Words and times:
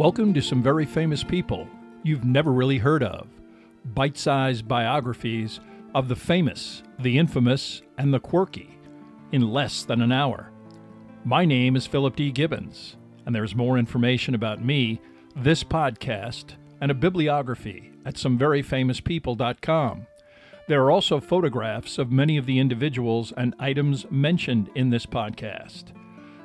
Welcome 0.00 0.32
to 0.32 0.40
some 0.40 0.62
very 0.62 0.86
famous 0.86 1.22
people 1.22 1.68
you've 2.04 2.24
never 2.24 2.50
really 2.52 2.78
heard 2.78 3.02
of. 3.02 3.28
Bite 3.84 4.16
sized 4.16 4.66
biographies 4.66 5.60
of 5.94 6.08
the 6.08 6.16
famous, 6.16 6.82
the 6.98 7.18
infamous, 7.18 7.82
and 7.98 8.14
the 8.14 8.18
quirky 8.18 8.78
in 9.32 9.52
less 9.52 9.82
than 9.82 10.00
an 10.00 10.10
hour. 10.10 10.52
My 11.26 11.44
name 11.44 11.76
is 11.76 11.86
Philip 11.86 12.16
D. 12.16 12.32
Gibbons, 12.32 12.96
and 13.26 13.34
there's 13.34 13.54
more 13.54 13.76
information 13.76 14.34
about 14.34 14.64
me, 14.64 15.02
this 15.36 15.62
podcast, 15.62 16.54
and 16.80 16.90
a 16.90 16.94
bibliography 16.94 17.92
at 18.06 18.14
someveryfamouspeople.com. 18.14 20.06
There 20.66 20.82
are 20.82 20.90
also 20.90 21.20
photographs 21.20 21.98
of 21.98 22.10
many 22.10 22.38
of 22.38 22.46
the 22.46 22.58
individuals 22.58 23.34
and 23.36 23.54
items 23.58 24.10
mentioned 24.10 24.70
in 24.74 24.88
this 24.88 25.04
podcast. 25.04 25.92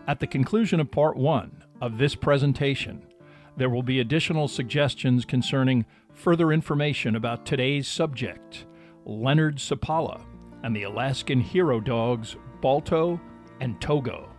At 0.09 0.19
the 0.19 0.27
conclusion 0.27 0.81
of 0.81 0.91
part 0.91 1.15
one 1.15 1.63
of 1.79 1.97
this 1.97 2.15
presentation, 2.15 3.01
there 3.57 3.69
will 3.69 3.83
be 3.83 3.99
additional 3.99 4.47
suggestions 4.47 5.25
concerning 5.25 5.85
further 6.13 6.51
information 6.51 7.15
about 7.15 7.45
today's 7.45 7.87
subject, 7.87 8.65
Leonard 9.05 9.57
Seppala, 9.57 10.21
and 10.63 10.75
the 10.75 10.83
Alaskan 10.83 11.39
hero 11.39 11.79
dogs 11.79 12.35
Balto 12.61 13.19
and 13.59 13.79
Togo. 13.79 14.29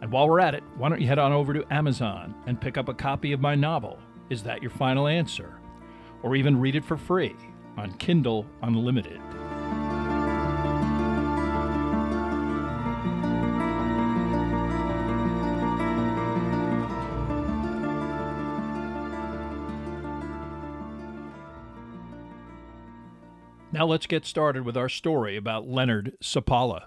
And 0.00 0.12
while 0.12 0.28
we're 0.28 0.40
at 0.40 0.54
it, 0.54 0.62
why 0.76 0.88
don't 0.88 1.00
you 1.00 1.08
head 1.08 1.18
on 1.18 1.32
over 1.32 1.52
to 1.52 1.72
Amazon 1.72 2.34
and 2.46 2.60
pick 2.60 2.78
up 2.78 2.88
a 2.88 2.94
copy 2.94 3.32
of 3.32 3.40
my 3.40 3.54
novel, 3.54 3.98
Is 4.30 4.42
That 4.44 4.62
Your 4.62 4.70
Final 4.70 5.08
Answer? 5.08 5.58
Or 6.22 6.36
even 6.36 6.60
read 6.60 6.76
it 6.76 6.84
for 6.84 6.96
free 6.96 7.34
on 7.76 7.92
Kindle 7.94 8.46
Unlimited. 8.62 9.20
Now 23.78 23.86
let's 23.86 24.08
get 24.08 24.26
started 24.26 24.64
with 24.64 24.76
our 24.76 24.88
story 24.88 25.36
about 25.36 25.68
Leonard 25.68 26.16
Seppala. 26.20 26.86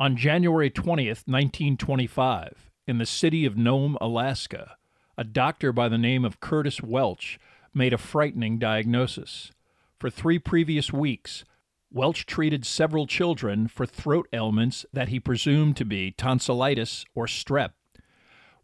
On 0.00 0.16
January 0.16 0.68
20th, 0.68 1.28
1925, 1.28 2.72
in 2.88 2.98
the 2.98 3.06
city 3.06 3.46
of 3.46 3.56
Nome, 3.56 3.96
Alaska, 4.00 4.78
a 5.16 5.22
doctor 5.22 5.72
by 5.72 5.88
the 5.88 5.96
name 5.96 6.24
of 6.24 6.40
Curtis 6.40 6.82
Welch 6.82 7.38
made 7.72 7.92
a 7.92 7.98
frightening 7.98 8.58
diagnosis. 8.58 9.52
For 10.00 10.10
three 10.10 10.40
previous 10.40 10.92
weeks, 10.92 11.44
Welch 11.92 12.26
treated 12.26 12.66
several 12.66 13.06
children 13.06 13.68
for 13.68 13.86
throat 13.86 14.26
ailments 14.32 14.86
that 14.92 15.10
he 15.10 15.20
presumed 15.20 15.76
to 15.76 15.84
be 15.84 16.10
tonsillitis 16.10 17.04
or 17.14 17.26
strep. 17.26 17.74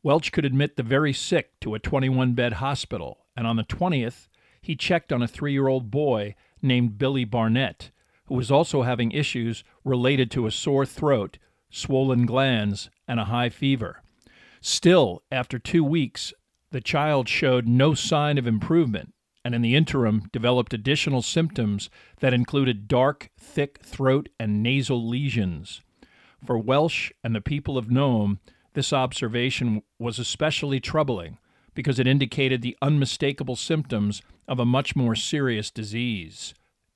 Welch 0.03 0.33
could 0.33 0.45
admit 0.45 0.75
the 0.75 0.83
very 0.83 1.12
sick 1.12 1.53
to 1.61 1.77
a 1.77 1.79
21 1.79 2.33
bed 2.33 2.55
hospital, 2.55 3.27
and 3.36 3.47
on 3.47 3.55
the 3.55 3.62
20th, 3.62 4.27
he 4.61 4.75
checked 4.75 5.12
on 5.12 5.23
a 5.23 5.29
three 5.29 5.53
year 5.53 5.69
old 5.69 5.89
boy 5.89 6.34
named 6.62 6.98
Billy 6.98 7.24
Barnett, 7.24 7.91
who 8.27 8.34
was 8.34 8.50
also 8.50 8.82
having 8.82 9.12
issues 9.12 9.64
related 9.84 10.30
to 10.30 10.46
a 10.46 10.50
sore 10.50 10.86
throat, 10.86 11.38
swollen 11.70 12.27
glands, 12.27 12.91
and 13.08 13.18
a 13.18 13.27
high 13.27 13.48
fever. 13.48 14.02
Still, 14.60 15.22
after 15.30 15.58
two 15.58 15.83
weeks, 15.84 16.33
the 16.70 16.80
child 16.80 17.28
showed 17.28 17.66
no 17.66 17.94
sign 17.94 18.38
of 18.38 18.46
improvement 18.46 19.12
and 19.44 19.55
in 19.55 19.62
the 19.62 19.74
interim 19.74 20.28
developed 20.33 20.72
additional 20.72 21.22
symptoms 21.22 21.90
that 22.20 22.34
included 22.34 22.88
dark, 22.88 23.30
thick 23.38 23.80
throat 23.83 24.28
and 24.38 24.62
nasal 24.62 25.06
lesions. 25.06 25.83
For 26.45 26.58
Welch 26.58 27.12
and 27.22 27.34
the 27.34 27.40
people 27.40 27.77
of 27.77 27.90
Nome, 27.90 28.39
this 28.74 28.92
observation 28.92 29.83
was 29.98 30.18
especially 30.18 30.80
troubling 30.80 31.39
because 31.74 31.98
it 31.98 32.06
indicated 32.06 32.62
the 32.62 32.77
unmistakable 32.83 33.56
symptoms 33.56 34.22
of 34.46 34.58
a 34.58 34.64
much 34.64 34.94
more 34.94 35.14
serious 35.14 35.70
disease 35.70 36.55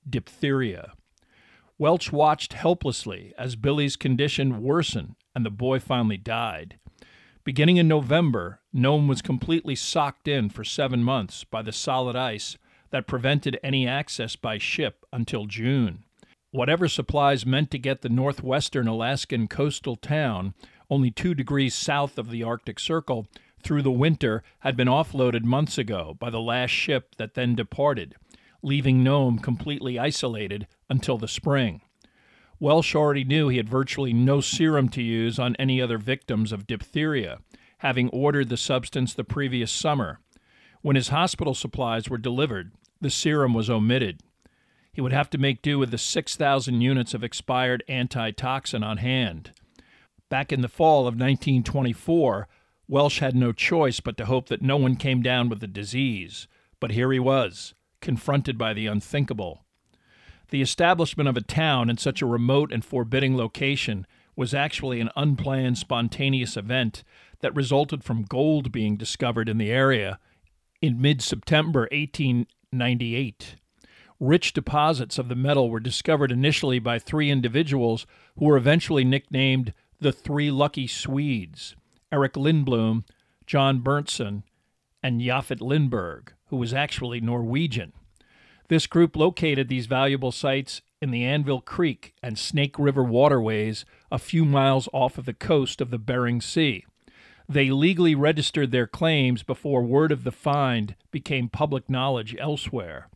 diphtheria. 0.09 0.93
Welch 1.79 2.13
watched 2.13 2.53
helplessly 2.55 3.35
as 3.37 3.57
Billy's 3.57 3.97
condition 3.97 4.63
worsened 4.63 5.17
and 5.35 5.45
the 5.45 5.51
boy 5.51 5.79
finally 5.79 6.17
died. 6.17 6.79
Beginning 7.45 7.77
in 7.77 7.87
November, 7.87 8.61
Nome 8.73 9.09
was 9.09 9.23
completely 9.23 9.75
socked 9.75 10.27
in 10.27 10.49
for 10.49 10.65
seven 10.65 11.03
months 11.03 11.45
by 11.45 11.63
the 11.63 11.73
solid 11.73 12.17
ice 12.17 12.57
that 12.91 13.07
prevented 13.07 13.59
any 13.63 13.87
access 13.87 14.37
by 14.37 14.59
ship 14.59 15.05
until 15.13 15.47
June. 15.47 16.05
Whatever 16.51 16.89
supplies 16.89 17.45
meant 17.45 17.71
to 17.73 17.79
get 17.79 18.01
the 18.01 18.09
northwestern 18.09 18.89
Alaskan 18.89 19.47
coastal 19.47 19.97
town, 19.97 20.55
only 20.89 21.11
two 21.11 21.35
degrees 21.35 21.75
south 21.75 22.17
of 22.17 22.31
the 22.31 22.43
Arctic 22.43 22.79
Circle, 22.79 23.27
through 23.67 23.83
the 23.83 23.91
winter 23.91 24.45
had 24.61 24.77
been 24.77 24.87
offloaded 24.87 25.43
months 25.43 25.77
ago 25.77 26.17
by 26.21 26.31
the 26.31 26.41
last 26.41 26.71
ship 26.71 27.17
that 27.17 27.35
then 27.35 27.57
departed, 27.57 28.15
leaving 28.63 29.03
Nome 29.03 29.41
completely 29.41 29.99
isolated 29.99 30.69
until 30.89 31.19
the 31.19 31.27
spring. 31.27 31.81
Welch 32.61 32.95
already 32.95 33.25
knew 33.25 33.49
he 33.49 33.57
had 33.57 33.69
virtually 33.69 34.13
no 34.13 34.41
serum 34.41 34.89
to 34.91 35.03
use 35.03 35.41
on 35.41 35.57
any 35.57 35.83
other 35.83 35.99
victims 35.99 36.53
of 36.53 36.69
diphtheria, 36.69 37.41
having 37.79 38.09
ordered 38.11 38.51
the 38.51 38.57
substance 38.57 39.13
the 39.13 39.25
previous 39.25 39.73
summer. 39.73 40.21
When 40.81 40.95
his 40.95 41.09
hospital 41.09 41.53
supplies 41.53 42.09
were 42.09 42.19
delivered, 42.19 42.71
the 43.01 43.11
serum 43.11 43.53
was 43.53 43.69
omitted. 43.69 44.21
He 44.93 45.01
would 45.01 45.13
have 45.13 45.29
to 45.31 45.39
make 45.39 45.61
do 45.61 45.79
with 45.79 45.91
the 45.91 45.99
6,000 45.99 46.81
units 46.81 47.15
of 47.15 47.25
expired 47.25 47.83
antitoxin 47.89 48.85
on 48.85 48.99
hand. 48.99 49.51
Back 50.29 50.53
in 50.53 50.61
the 50.61 50.69
fall 50.69 51.01
of 51.01 51.15
1924, 51.15 52.49
Welch 52.89 53.19
had 53.19 53.35
no 53.35 53.53
choice 53.53 54.01
but 54.01 54.17
to 54.17 54.27
hope 54.27 54.49
that 54.49 54.63
no 54.63 54.77
one 54.77 54.97
came 54.97 55.23
down 55.23 55.49
with 55.49 55.61
the 55.61 55.67
disease. 55.67 56.47
But 56.79 56.93
here 56.93 57.11
he 57.11 57.19
was, 57.19 57.75
confronted 58.01 58.57
by 58.57 58.75
the 58.75 58.87
unthinkable. 58.87 59.65
The 60.51 60.63
establishment 60.63 61.29
of 61.29 61.37
a 61.37 61.41
town 61.41 61.91
in 61.91 61.97
such 61.97 62.23
a 62.23 62.27
remote 62.27 62.73
and 62.73 62.85
forbidding 62.85 63.37
location 63.37 64.07
was 64.37 64.55
actually 64.55 65.01
an 65.01 65.11
unplanned, 65.17 65.79
spontaneous 65.79 66.57
event 66.57 67.03
that 67.41 67.57
resulted 67.57 68.05
from 68.05 68.23
gold 68.23 68.71
being 68.71 68.97
discovered 68.97 69.49
in 69.49 69.59
the 69.59 69.71
area 69.71 70.21
in 70.81 71.01
mid 71.01 71.23
September 71.23 71.89
1898. 71.91 73.57
Rich 74.21 74.53
deposits 74.53 75.19
of 75.19 75.29
the 75.29 75.35
metal 75.35 75.69
were 75.69 75.81
discovered 75.81 76.31
initially 76.31 76.79
by 76.79 76.99
three 76.99 77.31
individuals 77.31 78.07
who 78.39 78.45
were 78.45 78.57
eventually 78.57 79.05
nicknamed 79.05 79.75
the 79.99 80.13
Three 80.13 80.51
Lucky 80.51 80.87
Swedes. 80.87 81.75
Eric 82.13 82.35
Lindblom, 82.35 83.05
John 83.47 83.81
Berntsen, 83.81 84.43
and 85.03 85.21
Japhet 85.21 85.61
Lindberg, 85.61 86.33
who 86.47 86.57
was 86.57 86.75
actually 86.75 87.21
Norwegian. 87.21 87.93
This 88.69 88.87
group 88.87 89.17
located 89.17 89.69
these 89.69 89.87
valuable 89.87 90.33
sites 90.33 90.83
in 91.01 91.11
the 91.11 91.25
Anvil 91.25 91.61
Creek 91.61 92.15
and 92.23 92.39
Snake 92.39 92.79
River 92.79 93.05
waterways 93.05 93.85
a 94.11 94.19
few 94.19 94.45
miles 94.45 94.89
off 94.93 95.19
of 95.19 95.25
the 95.25 95.35
coast 95.35 95.81
of 95.81 95.91
the 95.91 95.99
Bering 95.99 96.41
Sea. 96.41 96.85
They 97.49 97.71
legally 97.71 98.15
registered 98.15 98.73
their 98.73 98.89
claims 98.89 99.43
before 99.43 99.83
word 99.83 100.11
of 100.11 100.25
the 100.25 100.33
find 100.33 100.97
became 101.13 101.49
public 101.49 101.89
knowledge 101.89 102.35
elsewhere. 102.41 103.09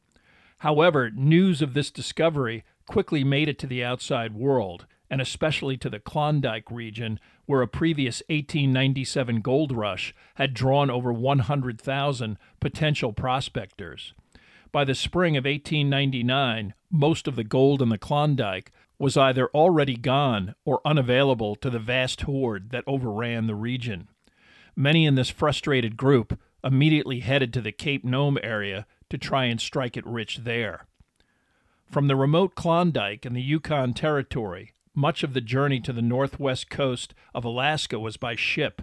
However, 0.59 1.11
news 1.11 1.63
of 1.63 1.75
this 1.75 1.91
discovery 1.91 2.65
quickly 2.87 3.25
made 3.25 3.49
it 3.49 3.59
to 3.61 3.67
the 3.67 3.83
outside 3.83 4.35
world, 4.35 4.87
and 5.11 5.21
especially 5.21 5.77
to 5.79 5.91
the 5.91 5.99
Klondike 5.99 6.71
region, 6.71 7.19
where 7.51 7.63
a 7.63 7.67
previous 7.67 8.23
1897 8.29 9.41
gold 9.41 9.73
rush 9.73 10.15
had 10.37 10.55
drawn 10.55 10.89
over 10.89 11.13
100,000 11.13 12.39
potential 12.61 13.13
prospectors. 13.13 14.15
By 14.71 14.85
the 14.85 14.95
spring 14.95 15.37
of 15.37 15.47
1899, 15.47 16.75
most 16.93 17.27
of 17.27 17.35
the 17.35 17.43
gold 17.43 17.83
in 17.83 17.89
the 17.89 17.99
Klondike 17.99 18.71
was 19.01 19.17
either 19.17 19.49
already 19.49 19.97
gone 19.97 20.55
or 20.65 20.81
unavailable 20.85 21.57
to 21.57 21.71
the 21.71 21.81
vast 21.81 22.21
horde 22.21 22.71
that 22.71 22.85
overran 22.87 23.49
the 23.49 23.57
region. 23.57 24.07
Many 24.77 25.05
in 25.05 25.17
this 25.17 25.31
frustrated 25.31 25.97
group 25.97 26.39
immediately 26.63 27.19
headed 27.19 27.53
to 27.55 27.61
the 27.61 27.73
Cape 27.73 28.05
Nome 28.05 28.39
area 28.45 28.87
to 29.09 29.19
try 29.19 29.47
and 29.47 29.61
strike 29.61 29.97
it 29.97 30.07
rich 30.07 30.43
there. 30.45 30.87
From 31.91 32.07
the 32.07 32.15
remote 32.15 32.55
Klondike 32.55 33.25
and 33.25 33.35
the 33.35 33.43
Yukon 33.43 33.93
Territory, 33.93 34.71
much 34.95 35.23
of 35.23 35.35
the 35.35 35.41
journey 35.41 35.81
to 35.81 35.93
the 35.93 36.03
northwest 36.03 36.71
coast 36.71 37.15
of 37.35 37.45
Alaska 37.45 37.99
was 37.99 38.17
by 38.17 38.35
ship, 38.35 38.83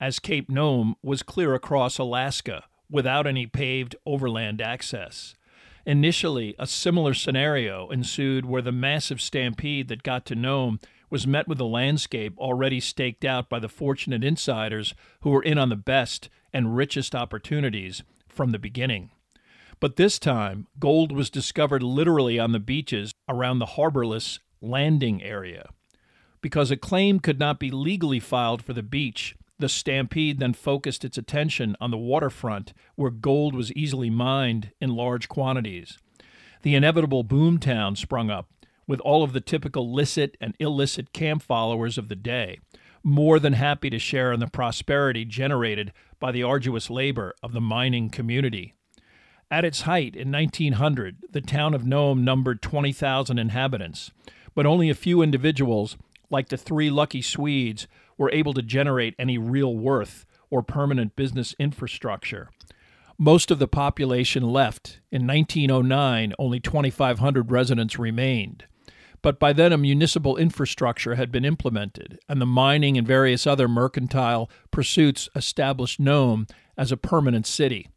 as 0.00 0.18
Cape 0.18 0.50
Nome 0.50 0.94
was 1.02 1.22
clear 1.22 1.54
across 1.54 1.98
Alaska 1.98 2.64
without 2.90 3.26
any 3.26 3.46
paved 3.46 3.96
overland 4.04 4.60
access. 4.60 5.34
Initially, 5.84 6.54
a 6.58 6.66
similar 6.66 7.14
scenario 7.14 7.88
ensued 7.90 8.46
where 8.46 8.62
the 8.62 8.72
massive 8.72 9.20
stampede 9.20 9.88
that 9.88 10.02
got 10.02 10.24
to 10.26 10.34
Nome 10.34 10.78
was 11.10 11.26
met 11.26 11.48
with 11.48 11.60
a 11.60 11.64
landscape 11.64 12.38
already 12.38 12.80
staked 12.80 13.24
out 13.24 13.48
by 13.48 13.58
the 13.58 13.68
fortunate 13.68 14.24
insiders 14.24 14.94
who 15.20 15.30
were 15.30 15.42
in 15.42 15.58
on 15.58 15.68
the 15.68 15.76
best 15.76 16.30
and 16.52 16.76
richest 16.76 17.14
opportunities 17.14 18.02
from 18.28 18.50
the 18.50 18.58
beginning. 18.58 19.10
But 19.80 19.96
this 19.96 20.18
time, 20.18 20.68
gold 20.78 21.10
was 21.10 21.28
discovered 21.28 21.82
literally 21.82 22.38
on 22.38 22.52
the 22.52 22.60
beaches 22.60 23.12
around 23.28 23.58
the 23.58 23.66
harborless 23.66 24.38
landing 24.62 25.22
area. 25.22 25.68
Because 26.40 26.70
a 26.70 26.76
claim 26.76 27.20
could 27.20 27.38
not 27.38 27.58
be 27.60 27.70
legally 27.70 28.20
filed 28.20 28.62
for 28.62 28.72
the 28.72 28.82
beach, 28.82 29.36
The 29.62 29.68
stampede 29.68 30.40
then 30.40 30.54
focused 30.54 31.04
its 31.04 31.16
attention 31.16 31.76
on 31.80 31.92
the 31.92 31.96
waterfront, 31.96 32.72
where 32.96 33.12
gold 33.12 33.54
was 33.54 33.72
easily 33.74 34.10
mined 34.10 34.72
in 34.80 34.96
large 34.96 35.28
quantities. 35.28 35.98
The 36.62 36.74
inevitable 36.74 37.22
boomtown 37.22 37.96
sprung 37.96 38.28
up, 38.28 38.48
with 38.88 38.98
all 39.02 39.22
of 39.22 39.32
the 39.32 39.40
typical 39.40 39.94
licit 39.94 40.36
and 40.40 40.56
illicit 40.58 41.12
camp 41.12 41.42
followers 41.42 41.96
of 41.96 42.08
the 42.08 42.16
day, 42.16 42.58
more 43.04 43.38
than 43.38 43.52
happy 43.52 43.88
to 43.90 44.00
share 44.00 44.32
in 44.32 44.40
the 44.40 44.48
prosperity 44.48 45.24
generated 45.24 45.92
by 46.18 46.32
the 46.32 46.42
arduous 46.42 46.90
labor 46.90 47.32
of 47.40 47.52
the 47.52 47.60
mining 47.60 48.10
community. 48.10 48.74
At 49.48 49.64
its 49.64 49.82
height 49.82 50.16
in 50.16 50.32
1900, 50.32 51.18
the 51.30 51.40
town 51.40 51.72
of 51.72 51.86
Nome 51.86 52.24
numbered 52.24 52.62
20,000 52.62 53.38
inhabitants, 53.38 54.10
but 54.54 54.66
only 54.66 54.90
a 54.90 54.94
few 54.94 55.22
individuals, 55.22 55.96
like 56.30 56.48
the 56.48 56.56
three 56.56 56.90
lucky 56.90 57.22
Swedes, 57.22 57.86
were 58.16 58.30
able 58.30 58.54
to 58.54 58.62
generate 58.62 59.14
any 59.18 59.38
real 59.38 59.76
worth 59.76 60.24
or 60.50 60.62
permanent 60.62 61.16
business 61.16 61.54
infrastructure. 61.58 62.50
Most 63.18 63.50
of 63.50 63.58
the 63.58 63.68
population 63.68 64.42
left. 64.42 65.00
In 65.10 65.26
1909, 65.26 66.34
only 66.38 66.60
2,500 66.60 67.50
residents 67.50 67.98
remained. 67.98 68.64
But 69.22 69.38
by 69.38 69.52
then, 69.52 69.72
a 69.72 69.78
municipal 69.78 70.36
infrastructure 70.36 71.14
had 71.14 71.30
been 71.30 71.44
implemented, 71.44 72.18
and 72.28 72.40
the 72.40 72.46
mining 72.46 72.98
and 72.98 73.06
various 73.06 73.46
other 73.46 73.68
mercantile 73.68 74.50
pursuits 74.72 75.28
established 75.36 76.00
Nome 76.00 76.46
as 76.76 76.90
a 76.90 76.96
permanent 76.96 77.46
city. 77.46 77.88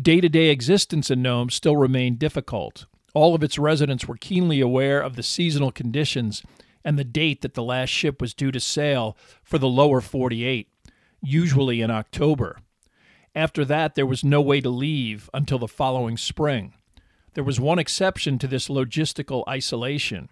Day 0.00 0.20
to 0.20 0.28
day 0.28 0.50
existence 0.50 1.10
in 1.10 1.22
Nome 1.22 1.50
still 1.50 1.76
remained 1.76 2.20
difficult. 2.20 2.86
All 3.18 3.34
of 3.34 3.42
its 3.42 3.58
residents 3.58 4.06
were 4.06 4.16
keenly 4.16 4.60
aware 4.60 5.00
of 5.00 5.16
the 5.16 5.24
seasonal 5.24 5.72
conditions 5.72 6.44
and 6.84 6.96
the 6.96 7.02
date 7.02 7.40
that 7.40 7.54
the 7.54 7.64
last 7.64 7.88
ship 7.88 8.20
was 8.20 8.32
due 8.32 8.52
to 8.52 8.60
sail 8.60 9.16
for 9.42 9.58
the 9.58 9.66
lower 9.66 10.00
48, 10.00 10.68
usually 11.20 11.80
in 11.80 11.90
October. 11.90 12.60
After 13.34 13.64
that, 13.64 13.96
there 13.96 14.06
was 14.06 14.22
no 14.22 14.40
way 14.40 14.60
to 14.60 14.68
leave 14.68 15.28
until 15.34 15.58
the 15.58 15.66
following 15.66 16.16
spring. 16.16 16.74
There 17.34 17.42
was 17.42 17.58
one 17.58 17.80
exception 17.80 18.38
to 18.38 18.46
this 18.46 18.68
logistical 18.68 19.42
isolation. 19.48 20.28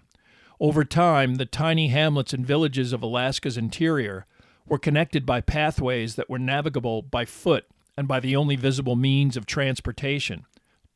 Over 0.60 0.84
time, 0.84 1.34
the 1.34 1.44
tiny 1.44 1.88
hamlets 1.88 2.32
and 2.32 2.46
villages 2.46 2.92
of 2.92 3.02
Alaska's 3.02 3.58
interior 3.58 4.26
were 4.64 4.78
connected 4.78 5.26
by 5.26 5.40
pathways 5.40 6.14
that 6.14 6.30
were 6.30 6.38
navigable 6.38 7.02
by 7.02 7.24
foot 7.24 7.66
and 7.98 8.06
by 8.06 8.20
the 8.20 8.36
only 8.36 8.54
visible 8.54 8.94
means 8.94 9.36
of 9.36 9.44
transportation 9.44 10.46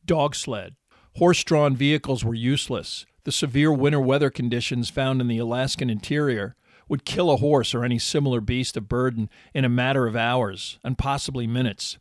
dog 0.06 0.36
sled. 0.36 0.76
Horse 1.16 1.44
drawn 1.44 1.76
vehicles 1.76 2.24
were 2.24 2.34
useless. 2.34 3.04
The 3.24 3.32
severe 3.32 3.72
winter 3.72 4.00
weather 4.00 4.30
conditions 4.30 4.90
found 4.90 5.20
in 5.20 5.28
the 5.28 5.38
Alaskan 5.38 5.90
interior 5.90 6.54
would 6.88 7.04
kill 7.04 7.30
a 7.30 7.36
horse 7.36 7.74
or 7.74 7.84
any 7.84 7.98
similar 7.98 8.40
beast 8.40 8.76
of 8.76 8.88
burden 8.88 9.28
in 9.54 9.64
a 9.64 9.68
matter 9.68 10.06
of 10.06 10.16
hours 10.16 10.78
and 10.82 10.96
possibly 10.96 11.46
minutes. 11.46 11.98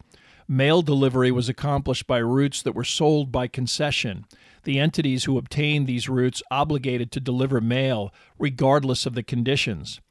Mail 0.47 0.81
delivery 0.81 1.31
was 1.31 1.50
accomplished 1.50 2.07
by 2.07 2.17
routes 2.17 2.61
that 2.63 2.73
were 2.73 2.83
sold 2.83 3.31
by 3.31 3.47
concession. 3.47 4.25
The 4.63 4.79
entities 4.79 5.25
who 5.25 5.38
obtained 5.38 5.85
these 5.85 6.09
routes 6.09 6.41
obligated 6.50 7.12
to 7.12 7.19
deliver 7.19 7.62
mail 7.62 8.12
regardless 8.39 9.05
of 9.05 9.13
the 9.13 9.23
conditions. 9.23 10.01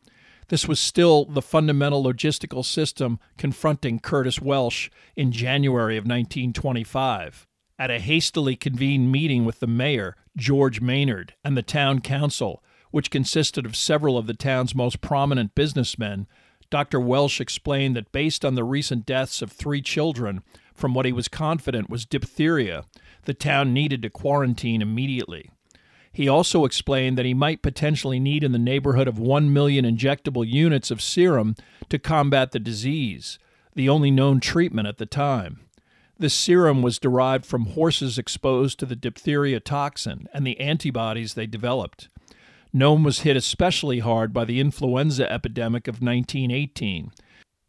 This 0.48 0.68
was 0.68 0.78
still 0.78 1.24
the 1.24 1.42
fundamental 1.42 2.02
logistical 2.02 2.64
system 2.64 3.18
confronting 3.36 3.98
Curtis 3.98 4.40
Welch 4.40 4.90
in 5.16 5.32
January 5.32 5.96
of 5.96 6.04
1925. 6.04 7.46
At 7.78 7.92
a 7.92 8.00
hastily 8.00 8.56
convened 8.56 9.12
meeting 9.12 9.44
with 9.44 9.60
the 9.60 9.68
mayor, 9.68 10.16
George 10.36 10.80
Maynard, 10.80 11.34
and 11.44 11.56
the 11.56 11.62
town 11.62 12.00
council, 12.00 12.62
which 12.90 13.10
consisted 13.10 13.64
of 13.64 13.76
several 13.76 14.18
of 14.18 14.26
the 14.26 14.34
town's 14.34 14.74
most 14.74 15.00
prominent 15.00 15.54
businessmen, 15.54 16.26
Dr. 16.70 16.98
Welch 16.98 17.40
explained 17.40 17.94
that 17.94 18.10
based 18.10 18.44
on 18.44 18.56
the 18.56 18.64
recent 18.64 19.06
deaths 19.06 19.42
of 19.42 19.52
three 19.52 19.80
children 19.80 20.42
from 20.74 20.92
what 20.92 21.06
he 21.06 21.12
was 21.12 21.28
confident 21.28 21.88
was 21.88 22.04
diphtheria, 22.04 22.84
the 23.26 23.34
town 23.34 23.72
needed 23.72 24.02
to 24.02 24.10
quarantine 24.10 24.82
immediately. 24.82 25.48
He 26.12 26.28
also 26.28 26.64
explained 26.64 27.16
that 27.16 27.26
he 27.26 27.34
might 27.34 27.62
potentially 27.62 28.18
need 28.18 28.42
in 28.42 28.50
the 28.50 28.58
neighborhood 28.58 29.06
of 29.06 29.20
1 29.20 29.52
million 29.52 29.84
injectable 29.84 30.46
units 30.46 30.90
of 30.90 31.00
serum 31.00 31.54
to 31.90 31.98
combat 31.98 32.50
the 32.50 32.58
disease, 32.58 33.38
the 33.76 33.88
only 33.88 34.10
known 34.10 34.40
treatment 34.40 34.88
at 34.88 34.98
the 34.98 35.06
time. 35.06 35.67
This 36.20 36.34
serum 36.34 36.82
was 36.82 36.98
derived 36.98 37.46
from 37.46 37.66
horses 37.66 38.18
exposed 38.18 38.80
to 38.80 38.86
the 38.86 38.96
diphtheria 38.96 39.60
toxin 39.60 40.26
and 40.34 40.44
the 40.44 40.58
antibodies 40.58 41.34
they 41.34 41.46
developed. 41.46 42.08
Nome 42.72 43.04
was 43.04 43.20
hit 43.20 43.36
especially 43.36 44.00
hard 44.00 44.32
by 44.32 44.44
the 44.44 44.58
influenza 44.58 45.30
epidemic 45.30 45.86
of 45.86 46.02
1918, 46.02 47.12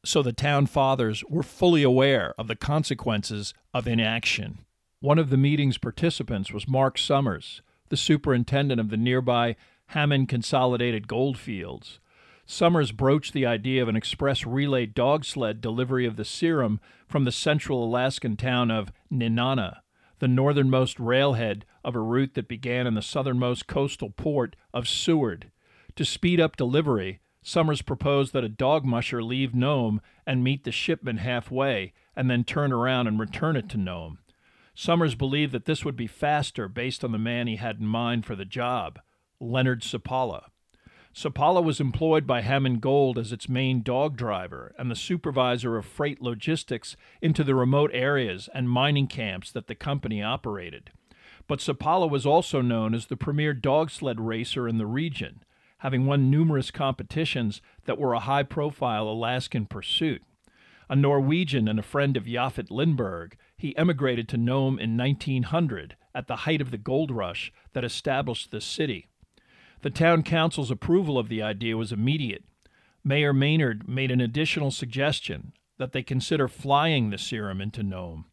so 0.04 0.24
the 0.24 0.34
town 0.34 0.66
fathers 0.66 1.24
were 1.30 1.44
fully 1.44 1.84
aware 1.84 2.34
of 2.40 2.48
the 2.48 2.56
consequences 2.56 3.54
of 3.72 3.88
inaction. 3.88 4.58
One 5.00 5.20
of 5.20 5.30
the 5.30 5.38
meeting's 5.38 5.78
participants 5.78 6.52
was 6.52 6.68
Mark 6.68 6.98
Summers, 6.98 7.62
the 7.90 7.98
superintendent 7.98 8.82
of 8.82 8.90
the 8.90 8.98
nearby 8.98 9.58
Hammond 9.88 10.28
Consolidated 10.28 11.08
Goldfields. 11.08 12.00
Summers 12.52 12.92
broached 12.92 13.34
the 13.34 13.46
idea 13.46 13.80
of 13.80 13.90
an 13.90 13.96
express 13.96 14.44
relay 14.44 14.88
dog 14.88 15.24
sled 15.24 15.62
delivery 15.62 16.08
of 16.08 16.16
the 16.16 16.26
serum 16.26 16.80
from 17.08 17.24
the 17.24 17.32
central 17.32 17.84
Alaskan 17.84 18.38
town 18.38 18.72
of 18.72 18.92
Nenana 19.14 19.82
the 20.18 20.28
northernmost 20.28 21.00
railhead 21.00 21.64
of 21.84 21.96
a 21.96 22.00
route 22.00 22.34
that 22.34 22.48
began 22.48 22.88
in 22.88 22.96
the 22.96 23.04
southernmost 23.04 23.68
coastal 23.68 24.10
port 24.10 24.56
of 24.74 24.88
Seward. 24.88 25.52
To 25.96 26.04
speed 26.04 26.40
up 26.40 26.58
delivery, 26.58 27.20
Summers 27.44 27.84
proposed 27.84 28.34
that 28.34 28.44
a 28.44 28.50
dog 28.50 28.84
musher 28.84 29.22
leave 29.22 29.54
Nome 29.54 30.02
and 30.26 30.44
meet 30.44 30.64
the 30.64 30.72
shipment 30.72 31.20
halfway, 31.20 31.94
and 32.16 32.32
then 32.32 32.44
turn 32.44 32.74
around 32.74 33.06
and 33.06 33.20
return 33.20 33.58
it 33.58 33.70
to 33.70 33.78
Nome. 33.78 34.18
Summers 34.74 35.14
believed 35.14 35.52
that 35.52 35.66
this 35.66 35.86
would 35.86 35.96
be 35.96 36.08
faster 36.08 36.68
based 36.68 37.04
on 37.04 37.12
the 37.12 37.20
man 37.20 37.46
he 37.46 37.58
had 37.58 37.80
in 37.80 37.86
mind 37.86 38.26
for 38.26 38.36
the 38.36 38.44
job, 38.44 39.00
Leonard 39.40 39.84
Seppala. 39.84 40.46
Seppala 41.14 41.64
was 41.64 41.80
employed 41.80 42.28
by 42.28 42.42
Hammond 42.42 42.82
Gold 42.82 43.18
as 43.18 43.32
its 43.32 43.50
main 43.50 43.82
dog 43.82 44.16
driver 44.16 44.74
and 44.78 44.92
the 44.92 44.96
supervisor 44.96 45.76
of 45.76 45.86
freight 45.86 46.22
logistics 46.22 46.96
into 47.22 47.44
the 47.44 47.56
remote 47.56 47.90
areas 47.94 48.48
and 48.54 48.70
mining 48.70 49.08
camps 49.08 49.52
that 49.52 49.68
the 49.68 49.76
company 49.76 50.22
operated. 50.22 50.92
But 51.48 51.60
Seppala 51.60 52.10
was 52.10 52.28
also 52.28 52.62
known 52.62 52.94
as 52.94 53.08
the 53.08 53.18
premier 53.18 53.54
dog 53.54 53.90
sled 53.90 54.20
racer 54.22 54.68
in 54.68 54.78
the 54.78 54.86
region, 54.86 55.44
having 55.80 56.06
won 56.06 56.30
numerous 56.30 56.70
competitions 56.70 57.60
that 57.86 57.98
were 57.98 58.14
a 58.14 58.20
high 58.20 58.44
profile 58.44 59.10
Alaskan 59.10 59.66
pursuit. 59.66 60.22
A 60.90 60.96
Norwegian 60.96 61.68
and 61.68 61.80
a 61.80 61.84
friend 61.84 62.18
of 62.18 62.26
Yaphet 62.26 62.70
Lindberg, 62.70 63.34
he 63.58 63.76
emigrated 63.78 64.30
to 64.30 64.38
Nome 64.38 64.78
in 64.80 64.96
1900 64.96 65.96
at 66.14 66.28
the 66.28 66.38
height 66.38 66.62
of 66.62 66.72
the 66.72 66.78
gold 66.78 67.12
rush 67.12 67.52
that 67.74 67.84
established 67.84 68.52
the 68.52 68.62
city. 68.62 69.08
The 69.82 69.90
town 69.90 70.24
council's 70.24 70.72
approval 70.72 71.18
of 71.18 71.30
the 71.30 71.42
idea 71.42 71.78
was 71.78 71.92
immediate. 71.94 72.44
Mayor 73.04 73.32
Maynard 73.32 73.88
made 73.88 74.12
an 74.12 74.20
additional 74.20 74.72
suggestion 74.72 75.54
that 75.78 75.94
they 75.94 76.04
consider 76.04 76.50
flying 76.50 77.10
the 77.10 77.18
serum 77.18 77.62
into 77.62 77.82
Nome. 77.82 78.26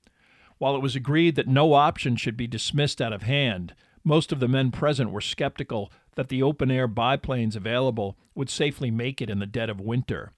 While 0.58 0.74
it 0.74 0.82
was 0.82 0.96
agreed 0.96 1.36
that 1.36 1.46
no 1.46 1.74
option 1.74 2.16
should 2.16 2.36
be 2.36 2.48
dismissed 2.48 3.00
out 3.00 3.12
of 3.12 3.22
hand, 3.22 3.74
most 4.02 4.32
of 4.32 4.40
the 4.40 4.48
men 4.48 4.72
present 4.72 5.10
were 5.10 5.20
skeptical 5.20 5.92
that 6.16 6.28
the 6.28 6.42
open 6.42 6.70
air 6.70 6.88
biplanes 6.88 7.54
available 7.54 8.16
would 8.34 8.50
safely 8.50 8.90
make 8.90 9.22
it 9.22 9.30
in 9.30 9.38
the 9.38 9.46
dead 9.46 9.70
of 9.70 9.80
winter. 9.80 10.32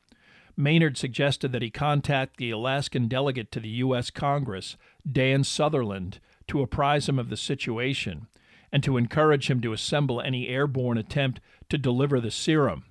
Maynard 0.57 0.99
suggested 0.99 1.53
that 1.53 1.63
he 1.63 1.71
contact 1.71 2.37
the 2.37 2.51
Alaskan 2.51 3.09
delegate 3.09 3.51
to 3.53 3.61
the 3.61 3.69
U.S. 3.69 4.11
Congress, 4.11 4.77
Dan 5.11 5.45
Sutherland, 5.45 6.19
to 6.49 6.61
apprise 6.61 7.09
him 7.09 7.19
of 7.19 7.31
the 7.31 7.37
situation 7.37 8.27
and 8.73 8.83
to 8.83 8.97
encourage 8.97 9.51
him 9.51 9.61
to 9.61 9.73
assemble 9.73 10.21
any 10.21 10.49
airborne 10.49 10.99
attempt 10.99 11.41
to 11.69 11.79
deliver 11.79 12.21
the 12.21 12.31
serum. 12.31 12.85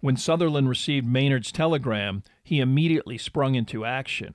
When 0.00 0.16
Sutherland 0.16 0.68
received 0.68 1.06
Maynard's 1.06 1.50
telegram, 1.50 2.22
he 2.42 2.60
immediately 2.60 3.16
sprung 3.16 3.54
into 3.54 3.84
action. 3.84 4.34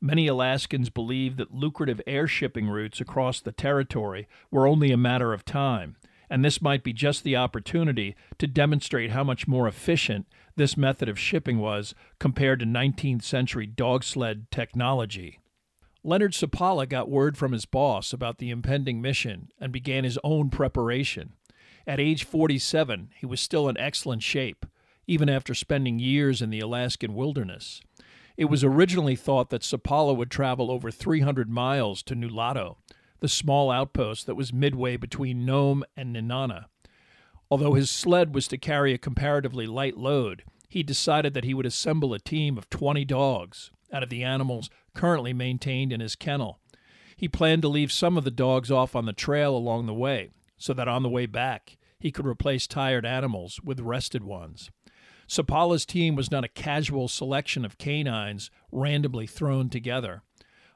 Many 0.00 0.26
Alaskans 0.26 0.90
believed 0.90 1.36
that 1.36 1.54
lucrative 1.54 2.00
air 2.06 2.26
shipping 2.26 2.68
routes 2.68 3.00
across 3.00 3.40
the 3.40 3.52
territory 3.52 4.26
were 4.50 4.66
only 4.66 4.90
a 4.90 4.96
matter 4.96 5.32
of 5.32 5.44
time, 5.44 5.96
and 6.30 6.44
this 6.44 6.62
might 6.62 6.82
be 6.82 6.92
just 6.92 7.24
the 7.24 7.36
opportunity 7.36 8.16
to 8.38 8.46
demonstrate 8.46 9.10
how 9.10 9.22
much 9.22 9.46
more 9.46 9.68
efficient 9.68 10.26
this 10.56 10.76
method 10.76 11.08
of 11.08 11.18
shipping 11.18 11.58
was 11.58 11.94
compared 12.18 12.60
to 12.60 12.66
19th 12.66 13.22
century 13.22 13.66
dog 13.66 14.02
sled 14.02 14.50
technology. 14.50 15.38
Leonard 16.04 16.32
Seppala 16.32 16.88
got 16.88 17.08
word 17.08 17.38
from 17.38 17.52
his 17.52 17.64
boss 17.64 18.12
about 18.12 18.38
the 18.38 18.50
impending 18.50 19.00
mission 19.00 19.50
and 19.60 19.72
began 19.72 20.02
his 20.02 20.18
own 20.24 20.50
preparation. 20.50 21.34
At 21.86 22.00
age 22.00 22.24
47, 22.24 23.10
he 23.16 23.26
was 23.26 23.40
still 23.40 23.68
in 23.68 23.78
excellent 23.78 24.22
shape, 24.24 24.66
even 25.06 25.28
after 25.28 25.54
spending 25.54 26.00
years 26.00 26.42
in 26.42 26.50
the 26.50 26.58
Alaskan 26.58 27.14
wilderness. 27.14 27.80
It 28.36 28.46
was 28.46 28.64
originally 28.64 29.14
thought 29.14 29.50
that 29.50 29.62
Seppala 29.62 30.16
would 30.16 30.30
travel 30.30 30.72
over 30.72 30.90
300 30.90 31.48
miles 31.48 32.02
to 32.04 32.16
Nulato, 32.16 32.76
the 33.20 33.28
small 33.28 33.70
outpost 33.70 34.26
that 34.26 34.34
was 34.34 34.52
midway 34.52 34.96
between 34.96 35.46
Nome 35.46 35.84
and 35.96 36.16
Nenana. 36.16 36.64
Although 37.48 37.74
his 37.74 37.90
sled 37.90 38.34
was 38.34 38.48
to 38.48 38.58
carry 38.58 38.92
a 38.92 38.98
comparatively 38.98 39.68
light 39.68 39.96
load, 39.96 40.42
he 40.68 40.82
decided 40.82 41.34
that 41.34 41.44
he 41.44 41.54
would 41.54 41.66
assemble 41.66 42.12
a 42.12 42.18
team 42.18 42.58
of 42.58 42.68
20 42.70 43.04
dogs 43.04 43.70
out 43.92 44.02
of 44.02 44.08
the 44.08 44.24
animals 44.24 44.70
currently 44.94 45.32
maintained 45.32 45.92
in 45.92 46.00
his 46.00 46.16
kennel. 46.16 46.58
He 47.16 47.28
planned 47.28 47.62
to 47.62 47.68
leave 47.68 47.92
some 47.92 48.16
of 48.16 48.24
the 48.24 48.30
dogs 48.30 48.70
off 48.70 48.96
on 48.96 49.06
the 49.06 49.12
trail 49.12 49.56
along 49.56 49.86
the 49.86 49.94
way, 49.94 50.30
so 50.56 50.74
that 50.74 50.88
on 50.88 51.02
the 51.02 51.08
way 51.08 51.26
back 51.26 51.76
he 51.98 52.10
could 52.10 52.26
replace 52.26 52.66
tired 52.66 53.06
animals 53.06 53.60
with 53.62 53.80
rested 53.80 54.24
ones. 54.24 54.70
Seppala's 55.28 55.86
team 55.86 56.14
was 56.16 56.30
not 56.30 56.44
a 56.44 56.48
casual 56.48 57.08
selection 57.08 57.64
of 57.64 57.78
canines 57.78 58.50
randomly 58.70 59.26
thrown 59.26 59.70
together. 59.70 60.22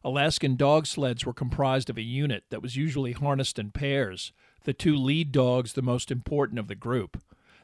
Alaskan 0.05 0.55
dog 0.57 0.87
sleds 0.87 1.27
were 1.27 1.35
comprised 1.35 1.91
of 1.91 1.99
a 1.99 2.03
unit 2.03 2.45
that 2.51 2.63
was 2.63 2.77
usually 2.77 3.13
harnessed 3.13 3.59
in 3.59 3.73
pairs, 3.73 4.33
the 4.63 4.73
two 4.73 4.95
lead 4.95 5.33
dogs 5.33 5.73
the 5.73 5.83
most 5.83 6.13
important 6.13 6.61
of 6.61 6.69
the 6.69 6.77
group. 6.77 7.21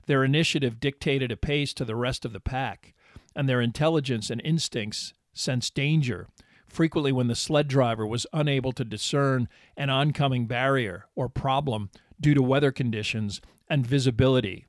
Their 0.07 0.25
initiative 0.25 0.81
dictated 0.81 1.31
a 1.31 1.37
pace 1.37 1.73
to 1.75 1.85
the 1.85 1.95
rest 1.95 2.25
of 2.25 2.33
the 2.33 2.41
pack, 2.41 2.95
and 3.37 3.49
their 3.49 3.61
intelligence 3.61 4.29
and 4.29 4.41
instincts 4.45 5.15
sensed 5.33 5.75
danger, 5.75 6.29
frequently 6.67 7.13
when 7.13 7.29
the 7.29 7.35
sled 7.35 7.69
driver 7.69 8.07
was 8.07 8.27
unable 8.33 8.73
to 8.73 8.85
discern 8.85 9.49
an 9.77 9.91
oncoming 9.91 10.47
barrier 10.47 11.07
or 11.15 11.29
problem 11.29 11.91
due 12.21 12.35
to 12.35 12.43
weather 12.43 12.73
conditions 12.73 13.41
and 13.69 13.87
visibility. 13.87 14.67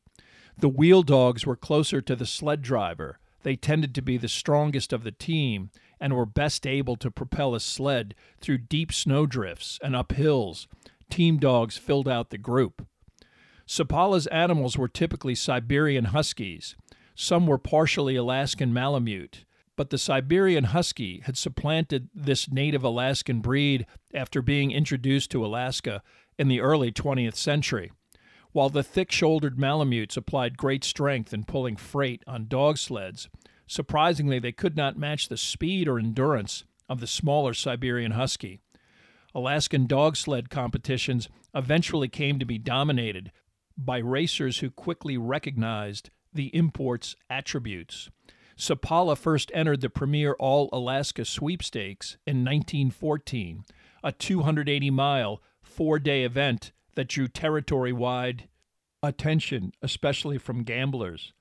The 0.57 0.69
wheel 0.69 1.03
dogs 1.03 1.45
were 1.45 1.55
closer 1.55 2.01
to 2.01 2.15
the 2.15 2.25
sled 2.25 2.61
driver. 2.61 3.19
They 3.43 3.55
tended 3.55 3.95
to 3.95 4.01
be 4.01 4.17
the 4.17 4.27
strongest 4.27 4.93
of 4.93 5.03
the 5.03 5.11
team 5.11 5.71
and 5.99 6.13
were 6.13 6.25
best 6.25 6.67
able 6.67 6.95
to 6.97 7.11
propel 7.11 7.55
a 7.55 7.59
sled 7.59 8.15
through 8.39 8.59
deep 8.59 8.91
snowdrifts 8.93 9.79
and 9.81 9.95
up 9.95 10.11
hills. 10.11 10.67
Team 11.09 11.37
dogs 11.37 11.77
filled 11.77 12.07
out 12.07 12.29
the 12.29 12.37
group. 12.37 12.85
Seppala's 13.65 14.27
animals 14.27 14.77
were 14.77 14.87
typically 14.87 15.35
Siberian 15.35 16.05
Huskies. 16.05 16.75
Some 17.15 17.47
were 17.47 17.57
partially 17.57 18.15
Alaskan 18.15 18.73
Malamute, 18.73 19.45
but 19.75 19.89
the 19.89 19.97
Siberian 19.97 20.65
Husky 20.65 21.21
had 21.25 21.37
supplanted 21.37 22.09
this 22.13 22.51
native 22.51 22.83
Alaskan 22.83 23.41
breed 23.41 23.85
after 24.13 24.41
being 24.41 24.71
introduced 24.71 25.31
to 25.31 25.45
Alaska 25.45 26.03
in 26.37 26.47
the 26.47 26.61
early 26.61 26.91
20th 26.91 27.35
century. 27.35 27.91
While 28.51 28.69
the 28.69 28.83
thick 28.83 29.11
shouldered 29.11 29.57
Malamutes 29.57 30.15
applied 30.15 30.57
great 30.57 30.83
strength 30.83 31.33
in 31.33 31.43
pulling 31.43 31.75
freight 31.75 32.21
on 32.27 32.47
dog 32.47 32.77
sleds, 32.77 33.27
surprisingly 33.65 34.37
they 34.37 34.51
could 34.51 34.75
not 34.75 34.97
match 34.97 35.27
the 35.27 35.37
speed 35.37 35.87
or 35.87 35.97
endurance 35.97 36.63
of 36.87 36.99
the 36.99 37.07
smaller 37.07 37.55
Siberian 37.55 38.11
Husky. 38.11 38.59
Alaskan 39.33 39.87
dog 39.87 40.15
sled 40.15 40.51
competitions 40.51 41.29
eventually 41.55 42.07
came 42.07 42.37
to 42.37 42.45
be 42.45 42.59
dominated 42.59 43.31
by 43.75 43.97
racers 43.97 44.59
who 44.59 44.69
quickly 44.69 45.17
recognized 45.17 46.11
the 46.31 46.55
import's 46.55 47.15
attributes. 47.31 48.11
Seppala 48.57 49.17
first 49.17 49.51
entered 49.53 49.81
the 49.81 49.89
premier 49.89 50.33
All 50.39 50.69
Alaska 50.71 51.25
Sweepstakes 51.25 52.17
in 52.25 52.45
1914, 52.45 53.65
a 54.03 54.11
280 54.11 54.89
mile, 54.91 55.41
four 55.61 55.99
day 55.99 56.23
event 56.23 56.71
that 56.95 57.07
drew 57.07 57.27
territory 57.27 57.91
wide 57.91 58.47
attention, 59.01 59.73
especially 59.81 60.37
from 60.37 60.63
gamblers. 60.63 61.33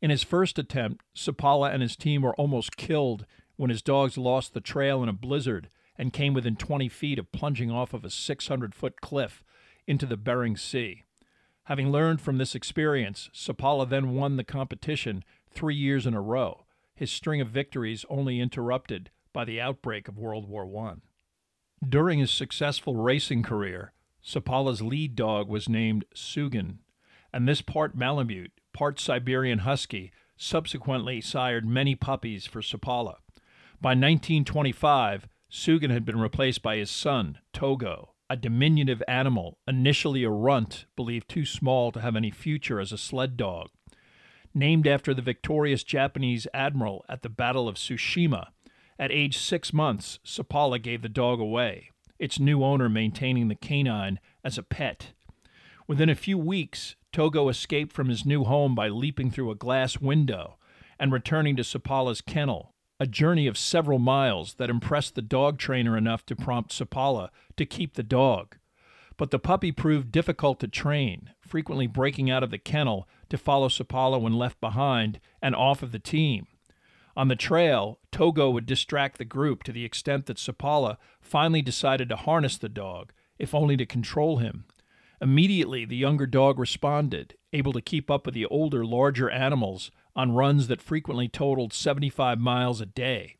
In 0.00 0.10
his 0.10 0.22
first 0.22 0.58
attempt, 0.58 1.04
Seppala 1.16 1.72
and 1.72 1.82
his 1.82 1.96
team 1.96 2.22
were 2.22 2.36
almost 2.36 2.76
killed 2.76 3.26
when 3.56 3.70
his 3.70 3.82
dogs 3.82 4.16
lost 4.16 4.54
the 4.54 4.60
trail 4.60 5.02
in 5.02 5.08
a 5.08 5.12
blizzard 5.12 5.70
and 5.96 6.12
came 6.12 6.32
within 6.32 6.54
20 6.54 6.88
feet 6.88 7.18
of 7.18 7.32
plunging 7.32 7.70
off 7.70 7.92
of 7.92 8.04
a 8.04 8.10
600 8.10 8.74
foot 8.74 9.00
cliff 9.00 9.42
into 9.86 10.06
the 10.06 10.16
Bering 10.16 10.56
Sea. 10.56 11.02
Having 11.64 11.90
learned 11.90 12.20
from 12.20 12.38
this 12.38 12.54
experience, 12.54 13.28
Seppala 13.34 13.88
then 13.88 14.14
won 14.14 14.36
the 14.36 14.44
competition 14.44 15.24
three 15.58 15.74
years 15.74 16.06
in 16.06 16.14
a 16.14 16.20
row, 16.20 16.64
his 16.94 17.10
string 17.10 17.40
of 17.40 17.48
victories 17.48 18.04
only 18.08 18.38
interrupted 18.38 19.10
by 19.32 19.44
the 19.44 19.60
outbreak 19.60 20.06
of 20.06 20.16
World 20.16 20.48
War 20.48 20.64
I. 20.86 20.94
During 21.86 22.20
his 22.20 22.30
successful 22.30 22.94
racing 22.94 23.42
career, 23.42 23.92
Seppala's 24.24 24.82
lead 24.82 25.16
dog 25.16 25.48
was 25.48 25.68
named 25.68 26.04
Suggen, 26.14 26.78
and 27.32 27.48
this 27.48 27.60
part 27.60 27.96
Malamute, 27.96 28.52
part 28.72 29.00
Siberian 29.00 29.60
Husky, 29.60 30.12
subsequently 30.36 31.20
sired 31.20 31.66
many 31.66 31.96
puppies 31.96 32.46
for 32.46 32.62
Seppala. 32.62 33.16
By 33.80 33.90
1925, 33.90 35.26
Suggen 35.50 35.90
had 35.90 36.04
been 36.04 36.20
replaced 36.20 36.62
by 36.62 36.76
his 36.76 36.90
son, 36.90 37.38
Togo, 37.52 38.14
a 38.30 38.36
diminutive 38.36 39.02
animal, 39.08 39.58
initially 39.66 40.22
a 40.22 40.30
runt, 40.30 40.86
believed 40.94 41.28
too 41.28 41.44
small 41.44 41.90
to 41.90 42.00
have 42.00 42.14
any 42.14 42.30
future 42.30 42.78
as 42.78 42.92
a 42.92 42.98
sled 42.98 43.36
dog. 43.36 43.70
Named 44.58 44.88
after 44.88 45.14
the 45.14 45.22
victorious 45.22 45.84
Japanese 45.84 46.48
admiral 46.52 47.04
at 47.08 47.22
the 47.22 47.28
Battle 47.28 47.68
of 47.68 47.76
Tsushima, 47.76 48.48
at 48.98 49.12
age 49.12 49.38
six 49.38 49.72
months, 49.72 50.18
Seppala 50.24 50.82
gave 50.82 51.00
the 51.00 51.08
dog 51.08 51.38
away, 51.38 51.92
its 52.18 52.40
new 52.40 52.64
owner 52.64 52.88
maintaining 52.88 53.46
the 53.46 53.54
canine 53.54 54.18
as 54.42 54.58
a 54.58 54.64
pet. 54.64 55.12
Within 55.86 56.08
a 56.08 56.16
few 56.16 56.36
weeks, 56.36 56.96
Togo 57.12 57.48
escaped 57.48 57.92
from 57.92 58.08
his 58.08 58.26
new 58.26 58.42
home 58.42 58.74
by 58.74 58.88
leaping 58.88 59.30
through 59.30 59.52
a 59.52 59.54
glass 59.54 59.98
window 59.98 60.58
and 60.98 61.12
returning 61.12 61.54
to 61.54 61.62
Seppala's 61.62 62.20
kennel, 62.20 62.74
a 62.98 63.06
journey 63.06 63.46
of 63.46 63.56
several 63.56 64.00
miles 64.00 64.54
that 64.54 64.70
impressed 64.70 65.14
the 65.14 65.22
dog 65.22 65.58
trainer 65.58 65.96
enough 65.96 66.26
to 66.26 66.34
prompt 66.34 66.72
Seppala 66.72 67.28
to 67.56 67.64
keep 67.64 67.94
the 67.94 68.02
dog. 68.02 68.56
But 69.18 69.32
the 69.32 69.38
puppy 69.38 69.72
proved 69.72 70.12
difficult 70.12 70.60
to 70.60 70.68
train, 70.68 71.30
frequently 71.40 71.86
breaking 71.86 72.30
out 72.30 72.42
of 72.42 72.50
the 72.50 72.56
kennel 72.56 73.06
to 73.28 73.36
follow 73.36 73.68
Seppala 73.68 74.18
when 74.18 74.32
left 74.32 74.60
behind 74.60 75.20
and 75.42 75.54
off 75.54 75.82
of 75.82 75.92
the 75.92 75.98
team. 75.98 76.46
On 77.16 77.26
the 77.26 77.36
trail, 77.36 77.98
Togo 78.12 78.48
would 78.48 78.64
distract 78.64 79.18
the 79.18 79.24
group 79.24 79.64
to 79.64 79.72
the 79.72 79.84
extent 79.84 80.26
that 80.26 80.36
Seppala 80.36 80.98
finally 81.20 81.60
decided 81.60 82.08
to 82.08 82.16
harness 82.16 82.56
the 82.56 82.68
dog, 82.68 83.12
if 83.40 83.56
only 83.56 83.76
to 83.76 83.84
control 83.84 84.36
him. 84.36 84.66
Immediately, 85.20 85.84
the 85.84 85.96
younger 85.96 86.26
dog 86.26 86.60
responded, 86.60 87.34
able 87.52 87.72
to 87.72 87.80
keep 87.80 88.08
up 88.08 88.24
with 88.24 88.36
the 88.36 88.46
older, 88.46 88.84
larger 88.84 89.28
animals 89.28 89.90
on 90.14 90.30
runs 90.30 90.68
that 90.68 90.80
frequently 90.80 91.26
totaled 91.26 91.72
75 91.72 92.38
miles 92.38 92.80
a 92.80 92.86
day. 92.86 93.36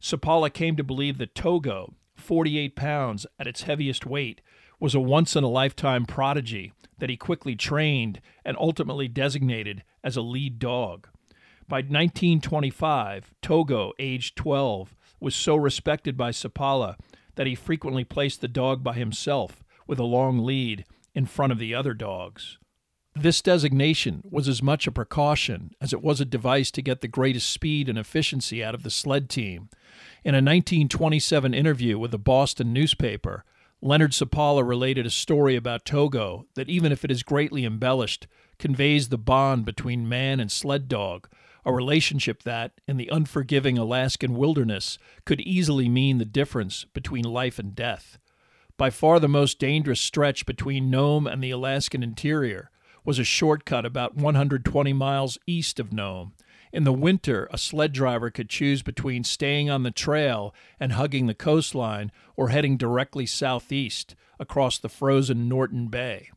Seppala 0.00 0.50
came 0.50 0.76
to 0.76 0.82
believe 0.82 1.18
that 1.18 1.34
Togo, 1.34 1.92
48 2.16 2.74
pounds 2.74 3.26
at 3.38 3.46
its 3.46 3.62
heaviest 3.62 4.06
weight, 4.06 4.40
was 4.80 4.94
a 4.94 5.00
once 5.00 5.36
in 5.36 5.44
a 5.44 5.48
lifetime 5.48 6.06
prodigy 6.06 6.72
that 6.98 7.10
he 7.10 7.16
quickly 7.16 7.54
trained 7.54 8.20
and 8.44 8.56
ultimately 8.58 9.06
designated 9.06 9.84
as 10.02 10.16
a 10.16 10.22
lead 10.22 10.58
dog. 10.58 11.08
By 11.68 11.78
1925, 11.78 13.32
Togo, 13.42 13.92
aged 13.98 14.36
12, 14.36 14.96
was 15.20 15.34
so 15.34 15.54
respected 15.54 16.16
by 16.16 16.30
Seppala 16.30 16.96
that 17.36 17.46
he 17.46 17.54
frequently 17.54 18.04
placed 18.04 18.40
the 18.40 18.48
dog 18.48 18.82
by 18.82 18.94
himself 18.94 19.62
with 19.86 19.98
a 19.98 20.04
long 20.04 20.44
lead 20.44 20.84
in 21.14 21.26
front 21.26 21.52
of 21.52 21.58
the 21.58 21.74
other 21.74 21.94
dogs. 21.94 22.58
This 23.14 23.42
designation 23.42 24.22
was 24.28 24.48
as 24.48 24.62
much 24.62 24.86
a 24.86 24.92
precaution 24.92 25.72
as 25.80 25.92
it 25.92 26.02
was 26.02 26.20
a 26.20 26.24
device 26.24 26.70
to 26.70 26.82
get 26.82 27.00
the 27.00 27.08
greatest 27.08 27.50
speed 27.50 27.88
and 27.88 27.98
efficiency 27.98 28.62
out 28.62 28.74
of 28.74 28.82
the 28.82 28.90
sled 28.90 29.28
team. 29.28 29.68
In 30.24 30.34
a 30.34 30.38
1927 30.38 31.52
interview 31.52 31.98
with 31.98 32.14
a 32.14 32.18
Boston 32.18 32.72
newspaper, 32.72 33.44
Leonard 33.82 34.12
Seppala 34.12 34.66
related 34.66 35.06
a 35.06 35.10
story 35.10 35.56
about 35.56 35.86
Togo 35.86 36.46
that, 36.54 36.68
even 36.68 36.92
if 36.92 37.02
it 37.02 37.10
is 37.10 37.22
greatly 37.22 37.64
embellished, 37.64 38.26
conveys 38.58 39.08
the 39.08 39.16
bond 39.16 39.64
between 39.64 40.08
man 40.08 40.38
and 40.38 40.52
sled 40.52 40.86
dog, 40.86 41.28
a 41.64 41.72
relationship 41.72 42.42
that, 42.42 42.72
in 42.86 42.98
the 42.98 43.08
unforgiving 43.10 43.78
Alaskan 43.78 44.34
wilderness, 44.34 44.98
could 45.24 45.40
easily 45.40 45.88
mean 45.88 46.18
the 46.18 46.26
difference 46.26 46.84
between 46.92 47.24
life 47.24 47.58
and 47.58 47.74
death. 47.74 48.18
By 48.76 48.90
far 48.90 49.18
the 49.18 49.28
most 49.28 49.58
dangerous 49.58 50.00
stretch 50.00 50.44
between 50.44 50.90
Nome 50.90 51.26
and 51.26 51.42
the 51.42 51.50
Alaskan 51.50 52.02
interior 52.02 52.70
was 53.04 53.18
a 53.18 53.24
shortcut 53.24 53.86
about 53.86 54.14
120 54.14 54.92
miles 54.92 55.38
east 55.46 55.80
of 55.80 55.90
Nome. 55.90 56.34
In 56.72 56.84
the 56.84 56.92
winter, 56.92 57.48
a 57.52 57.58
sled 57.58 57.92
driver 57.92 58.30
could 58.30 58.48
choose 58.48 58.82
between 58.82 59.24
staying 59.24 59.68
on 59.68 59.82
the 59.82 59.90
trail 59.90 60.54
and 60.78 60.92
hugging 60.92 61.26
the 61.26 61.34
coastline 61.34 62.12
or 62.36 62.50
heading 62.50 62.76
directly 62.76 63.26
southeast 63.26 64.14
across 64.38 64.78
the 64.78 64.88
frozen 64.88 65.48
Norton 65.48 65.88
Bay. 65.88 66.30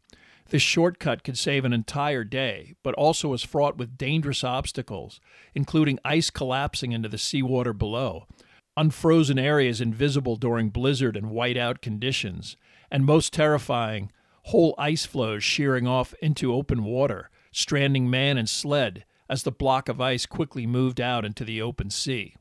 This 0.49 0.63
shortcut 0.63 1.23
could 1.23 1.37
save 1.37 1.65
an 1.65 1.73
entire 1.73 2.23
day, 2.23 2.73
but 2.83 2.95
also 2.95 3.29
was 3.29 3.43
fraught 3.43 3.77
with 3.77 3.97
dangerous 3.97 4.43
obstacles, 4.43 5.19
including 5.53 5.99
ice 6.03 6.29
collapsing 6.29 6.91
into 6.91 7.09
the 7.09 7.17
seawater 7.17 7.73
below, 7.73 8.27
unfrozen 8.75 9.37
areas 9.37 9.81
invisible 9.81 10.35
during 10.35 10.69
blizzard 10.69 11.15
and 11.15 11.27
whiteout 11.27 11.81
conditions, 11.81 12.57
and 12.91 13.05
most 13.05 13.33
terrifying, 13.33 14.11
whole 14.45 14.73
ice 14.77 15.05
floes 15.05 15.43
shearing 15.43 15.87
off 15.87 16.13
into 16.21 16.53
open 16.53 16.83
water, 16.83 17.29
stranding 17.51 18.09
man 18.09 18.37
and 18.37 18.49
sled 18.49 19.05
as 19.33 19.41
the 19.41 19.51
block 19.51 19.89
of 19.89 19.99
ice 19.99 20.27
quickly 20.27 20.67
moved 20.67 21.01
out 21.01 21.25
into 21.25 21.43
the 21.43 21.59
open 21.59 21.89
sea. 21.89 22.35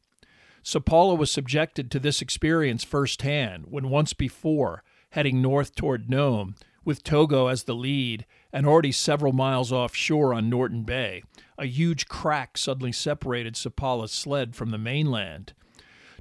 Seppala 0.63 1.17
was 1.17 1.31
subjected 1.31 1.91
to 1.91 1.99
this 1.99 2.21
experience 2.21 2.85
firsthand 2.85 3.65
when 3.71 3.89
once 3.89 4.13
before, 4.13 4.85
heading 5.13 5.41
north 5.41 5.75
toward 5.75 6.11
Nome, 6.11 6.55
with 6.85 7.03
Togo 7.03 7.47
as 7.47 7.63
the 7.63 7.75
lead 7.75 8.27
and 8.53 8.67
already 8.67 8.93
several 8.93 9.33
miles 9.33 9.73
offshore 9.73 10.35
on 10.35 10.51
Norton 10.51 10.83
Bay, 10.83 11.23
a 11.57 11.65
huge 11.65 12.09
crack 12.09 12.59
suddenly 12.59 12.93
separated 12.93 13.55
Seppala's 13.55 14.13
sled 14.13 14.55
from 14.55 14.69
the 14.69 14.77
mainland. 14.77 15.55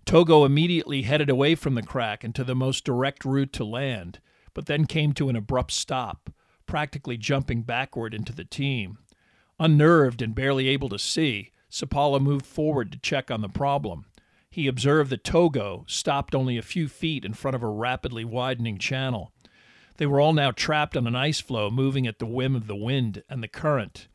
Togo 0.05 0.45
immediately 0.45 1.01
headed 1.01 1.29
away 1.29 1.53
from 1.53 1.75
the 1.75 1.83
crack 1.83 2.23
and 2.23 2.33
to 2.33 2.45
the 2.45 2.55
most 2.55 2.85
direct 2.85 3.25
route 3.25 3.51
to 3.51 3.65
land, 3.65 4.21
but 4.53 4.67
then 4.67 4.85
came 4.85 5.11
to 5.11 5.27
an 5.27 5.35
abrupt 5.35 5.71
stop, 5.71 6.29
practically 6.65 7.17
jumping 7.17 7.63
backward 7.63 8.13
into 8.13 8.31
the 8.31 8.45
team. 8.45 8.99
Unnerved 9.61 10.23
and 10.23 10.33
barely 10.33 10.69
able 10.69 10.89
to 10.89 10.97
see, 10.97 11.51
Seppala 11.69 12.19
moved 12.19 12.47
forward 12.47 12.91
to 12.91 12.97
check 12.97 13.29
on 13.29 13.41
the 13.41 13.47
problem. 13.47 14.05
He 14.49 14.65
observed 14.65 15.11
that 15.11 15.23
Togo 15.23 15.85
stopped 15.87 16.33
only 16.33 16.57
a 16.57 16.63
few 16.63 16.87
feet 16.87 17.23
in 17.23 17.35
front 17.35 17.53
of 17.53 17.61
a 17.61 17.67
rapidly 17.67 18.25
widening 18.25 18.79
channel. 18.79 19.31
They 19.97 20.07
were 20.07 20.19
all 20.19 20.33
now 20.33 20.49
trapped 20.49 20.97
on 20.97 21.05
an 21.05 21.15
ice 21.15 21.39
floe 21.39 21.69
moving 21.69 22.07
at 22.07 22.17
the 22.17 22.25
whim 22.25 22.55
of 22.55 22.65
the 22.65 22.75
wind 22.75 23.21
and 23.29 23.43
the 23.43 23.47
current. 23.47 24.07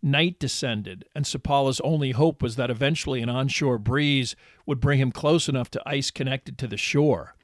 Night 0.00 0.38
descended, 0.38 1.04
and 1.14 1.26
Seppala's 1.26 1.82
only 1.82 2.12
hope 2.12 2.40
was 2.42 2.56
that 2.56 2.70
eventually 2.70 3.20
an 3.20 3.28
onshore 3.28 3.76
breeze 3.76 4.34
would 4.64 4.80
bring 4.80 4.98
him 4.98 5.12
close 5.12 5.50
enough 5.50 5.70
to 5.72 5.82
ice 5.84 6.10
connected 6.10 6.56
to 6.56 6.66
the 6.66 6.78
shore. 6.78 7.36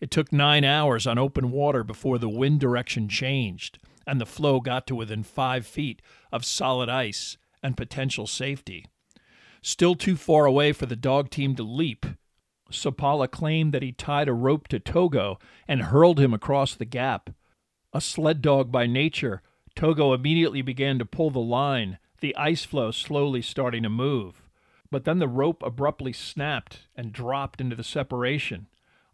It 0.00 0.10
took 0.10 0.32
nine 0.32 0.64
hours 0.64 1.06
on 1.06 1.18
open 1.18 1.50
water 1.50 1.84
before 1.84 2.16
the 2.16 2.30
wind 2.30 2.58
direction 2.58 3.06
changed 3.06 3.78
and 4.06 4.20
the 4.20 4.26
floe 4.26 4.60
got 4.60 4.86
to 4.86 4.94
within 4.94 5.22
five 5.22 5.66
feet 5.66 6.02
of 6.30 6.44
solid 6.44 6.88
ice 6.88 7.36
and 7.62 7.76
potential 7.76 8.26
safety. 8.26 8.86
Still 9.62 9.94
too 9.94 10.16
far 10.16 10.44
away 10.44 10.72
for 10.72 10.86
the 10.86 10.96
dog 10.96 11.30
team 11.30 11.54
to 11.56 11.62
leap, 11.62 12.06
Seppala 12.72 13.30
claimed 13.30 13.72
that 13.72 13.82
he 13.82 13.92
tied 13.92 14.28
a 14.28 14.32
rope 14.32 14.68
to 14.68 14.80
Togo 14.80 15.38
and 15.68 15.82
hurled 15.82 16.18
him 16.18 16.34
across 16.34 16.74
the 16.74 16.84
gap. 16.84 17.30
A 17.92 18.00
sled 18.00 18.40
dog 18.42 18.72
by 18.72 18.86
nature, 18.86 19.42
Togo 19.76 20.12
immediately 20.12 20.62
began 20.62 20.98
to 20.98 21.04
pull 21.04 21.30
the 21.30 21.38
line, 21.38 21.98
the 22.20 22.34
ice 22.36 22.64
floe 22.64 22.90
slowly 22.90 23.42
starting 23.42 23.82
to 23.82 23.88
move. 23.88 24.42
But 24.90 25.04
then 25.04 25.18
the 25.18 25.28
rope 25.28 25.62
abruptly 25.62 26.12
snapped 26.12 26.88
and 26.96 27.12
dropped 27.12 27.60
into 27.60 27.76
the 27.76 27.84
separation. 27.84 28.68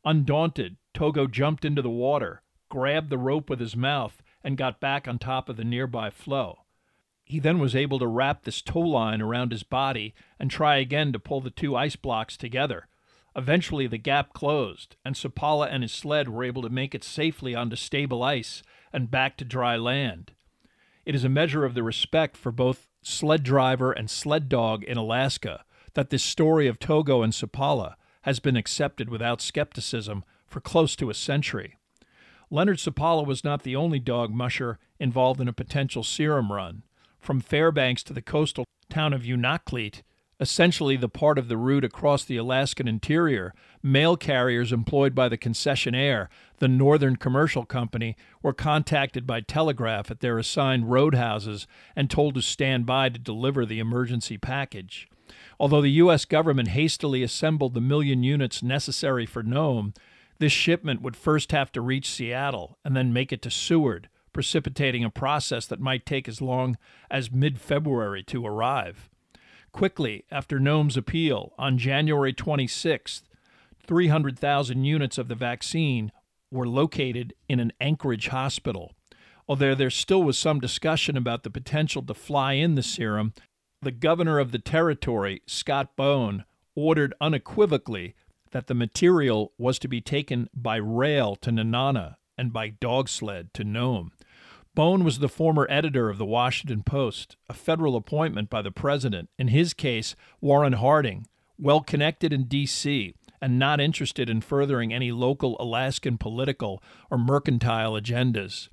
Undaunted, 0.04 0.76
Togo 0.94 1.26
jumped 1.26 1.64
into 1.64 1.82
the 1.82 1.90
water, 1.90 2.42
grabbed 2.68 3.10
the 3.10 3.18
rope 3.18 3.50
with 3.50 3.60
his 3.60 3.76
mouth, 3.76 4.22
and 4.42 4.56
got 4.56 4.80
back 4.80 5.08
on 5.08 5.18
top 5.18 5.48
of 5.48 5.56
the 5.56 5.64
nearby 5.64 6.10
floe. 6.10 6.60
He 7.24 7.40
then 7.40 7.58
was 7.58 7.76
able 7.76 7.98
to 7.98 8.06
wrap 8.06 8.44
this 8.44 8.62
tow 8.62 8.80
line 8.80 9.20
around 9.20 9.52
his 9.52 9.62
body 9.62 10.14
and 10.38 10.50
try 10.50 10.76
again 10.76 11.12
to 11.12 11.18
pull 11.18 11.40
the 11.40 11.50
two 11.50 11.76
ice 11.76 11.96
blocks 11.96 12.36
together. 12.36 12.88
Eventually, 13.36 13.86
the 13.86 13.98
gap 13.98 14.32
closed, 14.32 14.96
and 15.04 15.14
Seppala 15.14 15.68
and 15.70 15.82
his 15.82 15.92
sled 15.92 16.28
were 16.28 16.42
able 16.42 16.62
to 16.62 16.68
make 16.68 16.94
it 16.94 17.04
safely 17.04 17.54
onto 17.54 17.76
stable 17.76 18.22
ice 18.22 18.62
and 18.92 19.10
back 19.10 19.36
to 19.36 19.44
dry 19.44 19.76
land. 19.76 20.32
It 21.04 21.14
is 21.14 21.24
a 21.24 21.28
measure 21.28 21.64
of 21.64 21.74
the 21.74 21.82
respect 21.82 22.36
for 22.36 22.52
both 22.52 22.88
sled 23.02 23.42
driver 23.42 23.92
and 23.92 24.10
sled 24.10 24.48
dog 24.48 24.84
in 24.84 24.96
Alaska 24.96 25.64
that 25.94 26.10
this 26.10 26.22
story 26.22 26.66
of 26.66 26.78
Togo 26.78 27.22
and 27.22 27.32
Seppala 27.32 27.94
has 28.22 28.40
been 28.40 28.56
accepted 28.56 29.08
without 29.08 29.40
skepticism 29.40 30.24
for 30.46 30.60
close 30.60 30.94
to 30.96 31.08
a 31.08 31.14
century. 31.14 31.77
Leonard 32.50 32.78
Seppala 32.78 33.26
was 33.26 33.44
not 33.44 33.62
the 33.62 33.76
only 33.76 33.98
dog 33.98 34.32
musher 34.32 34.78
involved 34.98 35.40
in 35.40 35.48
a 35.48 35.52
potential 35.52 36.02
serum 36.02 36.50
run. 36.50 36.82
From 37.20 37.40
Fairbanks 37.40 38.02
to 38.04 38.12
the 38.12 38.22
coastal 38.22 38.64
town 38.88 39.12
of 39.12 39.22
Unalakleet, 39.22 40.02
essentially 40.40 40.96
the 40.96 41.08
part 41.08 41.36
of 41.36 41.48
the 41.48 41.56
route 41.56 41.84
across 41.84 42.24
the 42.24 42.36
Alaskan 42.36 42.88
interior, 42.88 43.52
mail 43.82 44.16
carriers 44.16 44.72
employed 44.72 45.14
by 45.14 45.28
the 45.28 45.36
concessionaire, 45.36 46.28
the 46.58 46.68
Northern 46.68 47.16
Commercial 47.16 47.64
Company, 47.64 48.16
were 48.42 48.52
contacted 48.52 49.26
by 49.26 49.40
telegraph 49.40 50.10
at 50.10 50.20
their 50.20 50.38
assigned 50.38 50.90
roadhouses 50.90 51.66
and 51.94 52.08
told 52.08 52.34
to 52.34 52.42
stand 52.42 52.86
by 52.86 53.08
to 53.08 53.18
deliver 53.18 53.66
the 53.66 53.80
emergency 53.80 54.38
package. 54.38 55.08
Although 55.60 55.82
the 55.82 55.90
U.S. 55.90 56.24
government 56.24 56.68
hastily 56.68 57.22
assembled 57.22 57.74
the 57.74 57.80
million 57.80 58.22
units 58.22 58.62
necessary 58.62 59.26
for 59.26 59.42
Nome, 59.42 59.92
this 60.38 60.52
shipment 60.52 61.02
would 61.02 61.16
first 61.16 61.52
have 61.52 61.72
to 61.72 61.80
reach 61.80 62.10
Seattle 62.10 62.78
and 62.84 62.96
then 62.96 63.12
make 63.12 63.32
it 63.32 63.42
to 63.42 63.50
Seward, 63.50 64.08
precipitating 64.32 65.04
a 65.04 65.10
process 65.10 65.66
that 65.66 65.80
might 65.80 66.06
take 66.06 66.28
as 66.28 66.40
long 66.40 66.76
as 67.10 67.30
mid 67.30 67.60
February 67.60 68.22
to 68.24 68.46
arrive. 68.46 69.10
Quickly, 69.72 70.24
after 70.30 70.58
Nome's 70.58 70.96
appeal, 70.96 71.52
on 71.58 71.78
January 71.78 72.32
26th, 72.32 73.22
300,000 73.86 74.84
units 74.84 75.18
of 75.18 75.28
the 75.28 75.34
vaccine 75.34 76.12
were 76.50 76.68
located 76.68 77.34
in 77.48 77.60
an 77.60 77.72
Anchorage 77.80 78.28
hospital. 78.28 78.92
Although 79.48 79.74
there 79.74 79.90
still 79.90 80.22
was 80.22 80.38
some 80.38 80.60
discussion 80.60 81.16
about 81.16 81.42
the 81.42 81.50
potential 81.50 82.02
to 82.02 82.14
fly 82.14 82.54
in 82.54 82.74
the 82.74 82.82
serum, 82.82 83.32
the 83.80 83.90
governor 83.90 84.38
of 84.38 84.52
the 84.52 84.58
territory, 84.58 85.42
Scott 85.46 85.96
Bone, 85.96 86.44
ordered 86.74 87.14
unequivocally 87.20 88.14
that 88.50 88.66
the 88.66 88.74
material 88.74 89.52
was 89.58 89.78
to 89.78 89.88
be 89.88 90.00
taken 90.00 90.48
by 90.54 90.76
rail 90.76 91.36
to 91.36 91.50
Nenana 91.50 92.16
and 92.36 92.52
by 92.52 92.68
dog 92.68 93.08
sled 93.08 93.52
to 93.54 93.64
Nome. 93.64 94.12
Bone 94.74 95.02
was 95.02 95.18
the 95.18 95.28
former 95.28 95.66
editor 95.68 96.08
of 96.08 96.18
the 96.18 96.24
Washington 96.24 96.82
Post, 96.82 97.36
a 97.48 97.54
federal 97.54 97.96
appointment 97.96 98.48
by 98.48 98.62
the 98.62 98.70
president, 98.70 99.28
in 99.38 99.48
his 99.48 99.74
case, 99.74 100.14
Warren 100.40 100.74
Harding, 100.74 101.26
well 101.58 101.80
connected 101.80 102.32
in 102.32 102.44
D.C. 102.44 103.14
and 103.40 103.58
not 103.58 103.80
interested 103.80 104.30
in 104.30 104.40
furthering 104.40 104.92
any 104.92 105.10
local 105.10 105.56
Alaskan 105.58 106.18
political 106.18 106.82
or 107.10 107.18
mercantile 107.18 107.94
agendas. 107.94 108.68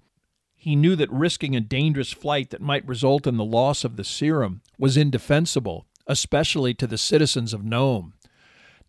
He 0.55 0.75
knew 0.75 0.95
that 0.95 1.11
risking 1.11 1.55
a 1.55 1.61
dangerous 1.61 2.11
flight 2.11 2.49
that 2.49 2.61
might 2.61 2.87
result 2.87 3.27
in 3.27 3.37
the 3.37 3.45
loss 3.45 3.83
of 3.83 3.97
the 3.97 4.03
serum 4.03 4.61
was 4.79 4.97
indefensible, 4.97 5.85
especially 6.07 6.73
to 6.73 6.87
the 6.87 6.97
citizens 6.97 7.53
of 7.53 7.63
Nome. 7.63 8.14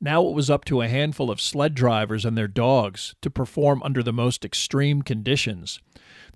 Now 0.01 0.27
it 0.27 0.35
was 0.35 0.51
up 0.51 0.65
to 0.67 0.83
a 0.83 0.89
handful 0.89 1.31
of 1.31 1.41
sled 1.41 1.75
drivers 1.75 2.25
and 2.25 2.37
their 2.37 2.49
dogs 2.49 3.15
to 3.23 3.31
perform 3.31 3.83
under 3.83 4.03
the 4.03 4.13
most 4.13 4.45
extreme 4.45 5.03
conditions. 5.03 5.81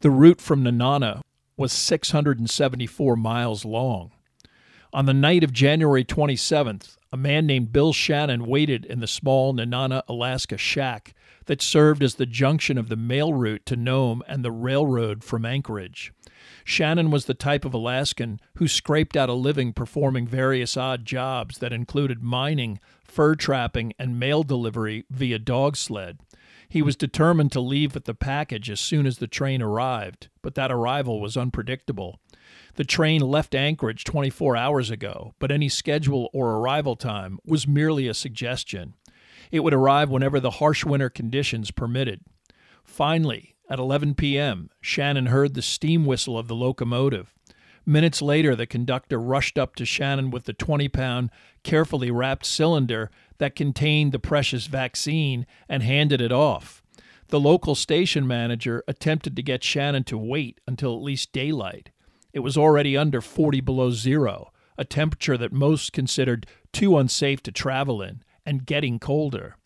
The 0.01 0.11
route 0.11 0.40
from 0.40 0.64
Nenana 0.64 1.20
was 1.57 1.73
674 1.73 3.16
miles 3.16 3.64
long. 3.64 4.12
On 4.92 5.07
the 5.07 5.14
night 5.14 5.44
of 5.44 5.53
January 5.53 6.05
27th, 6.05 6.96
a 7.12 7.16
man 7.16 7.46
named 7.46 7.72
Bill 7.72 7.92
Shannon 7.92 8.44
waited 8.44 8.85
in 8.85 8.98
the 8.98 9.07
small 9.07 9.55
Nenana, 9.55 10.03
Alaska 10.09 10.59
shack 10.59 11.14
that 11.46 11.62
served 11.62 12.03
as 12.03 12.16
the 12.16 12.26
junction 12.26 12.76
of 12.76 12.88
the 12.88 12.96
mail 12.96 13.33
route 13.33 13.64
to 13.66 13.76
Nome 13.76 14.20
and 14.26 14.44
the 14.44 14.50
railroad 14.50 15.22
from 15.22 15.44
Anchorage. 15.44 16.12
Shannon 16.64 17.12
was 17.12 17.26
the 17.26 17.35
type 17.35 17.64
of 17.64 17.72
Alaskan 17.72 18.40
who 18.57 18.66
scraped 18.66 19.16
out 19.16 19.29
a 19.29 19.35
living 19.35 19.72
performing 19.72 20.26
various 20.26 20.76
odd 20.76 21.05
jobs 21.05 21.59
that 21.59 21.72
included 21.72 22.20
mining, 22.20 22.81
fur 23.05 23.37
trapping, 23.37 23.92
and 23.96 24.18
mail 24.18 24.42
delivery 24.42 25.05
via 25.09 25.38
dog 25.38 25.76
sled. 25.76 26.18
He 26.68 26.83
was 26.83 26.96
determined 26.96 27.53
to 27.53 27.61
leave 27.61 27.94
with 27.94 28.07
the 28.07 28.14
package 28.14 28.68
as 28.68 28.81
soon 28.81 29.07
as 29.07 29.18
the 29.18 29.29
train 29.29 29.62
arrived, 29.62 30.29
but 30.42 30.57
that 30.57 30.72
arrival 30.72 31.20
was 31.20 31.37
unpredictable. 31.37 32.18
The 32.81 32.85
train 32.85 33.21
left 33.21 33.55
Anchorage 33.55 34.05
24 34.05 34.57
hours 34.57 34.90
ago, 34.90 35.35
but 35.38 35.51
any 35.51 35.69
schedule 35.69 36.31
or 36.33 36.57
arrival 36.57 36.97
time 36.97 37.38
was 37.45 37.69
merely 37.69 38.09
a 38.09 38.14
suggestion. 38.14 38.95
It 39.51 39.61
would 39.61 39.75
arrive 39.75 40.09
whenever 40.09 40.40
the 40.40 40.53
harsh 40.53 40.83
winter 40.83 41.11
conditions 41.11 41.71
permitted. 41.71 42.23
Finally, 42.83 43.55
at 43.69 43.79
11 43.79 44.14
p.m., 44.14 44.71
Shannon 44.81 45.27
heard 45.27 45.53
the 45.53 45.61
steam 45.61 46.07
whistle 46.07 46.38
of 46.38 46.49
the 46.49 46.55
locomotive. 46.55 47.35
Minutes 47.85 48.23
later, 48.23 48.57
the 48.57 48.66
conductor 48.66 49.21
rushed 49.21 49.59
up 49.59 49.77
to 49.77 49.85
Shannon 49.85 50.31
with 50.31 50.45
the 50.45 50.55
20 50.55 50.88
pound, 50.88 51.29
carefully 51.62 52.11
wrapped 52.11 52.47
cylinder 52.47 53.11
that 53.37 53.55
contained 53.55 54.12
the 54.12 54.19
precious 54.19 54.69
vaccine 54.69 55.45
and 55.69 55.83
handed 55.83 56.23
it 56.23 56.33
off. 56.33 56.83
The 57.29 57.40
local 57.40 57.75
station 57.75 58.27
manager 58.27 58.83
attempted 58.88 59.37
to 59.37 59.43
get 59.43 59.62
Shannon 59.62 60.05
to 60.05 60.16
wait 60.16 60.62
until 60.66 60.95
at 60.95 61.03
least 61.03 61.35
daylight. 61.35 61.90
It 62.33 62.40
was 62.40 62.57
already 62.57 62.97
under 62.97 63.21
40 63.21 63.61
below 63.61 63.90
zero, 63.90 64.53
a 64.79 64.85
temperature 64.85 65.37
that 65.37 65.53
most 65.53 65.93
considered 65.93 66.47
too 66.73 66.97
unsafe 66.97 67.43
to 67.45 67.53
travel 67.53 68.01
in, 68.03 68.23
and 68.47 68.66
getting 68.66 68.99
colder. 68.99 69.57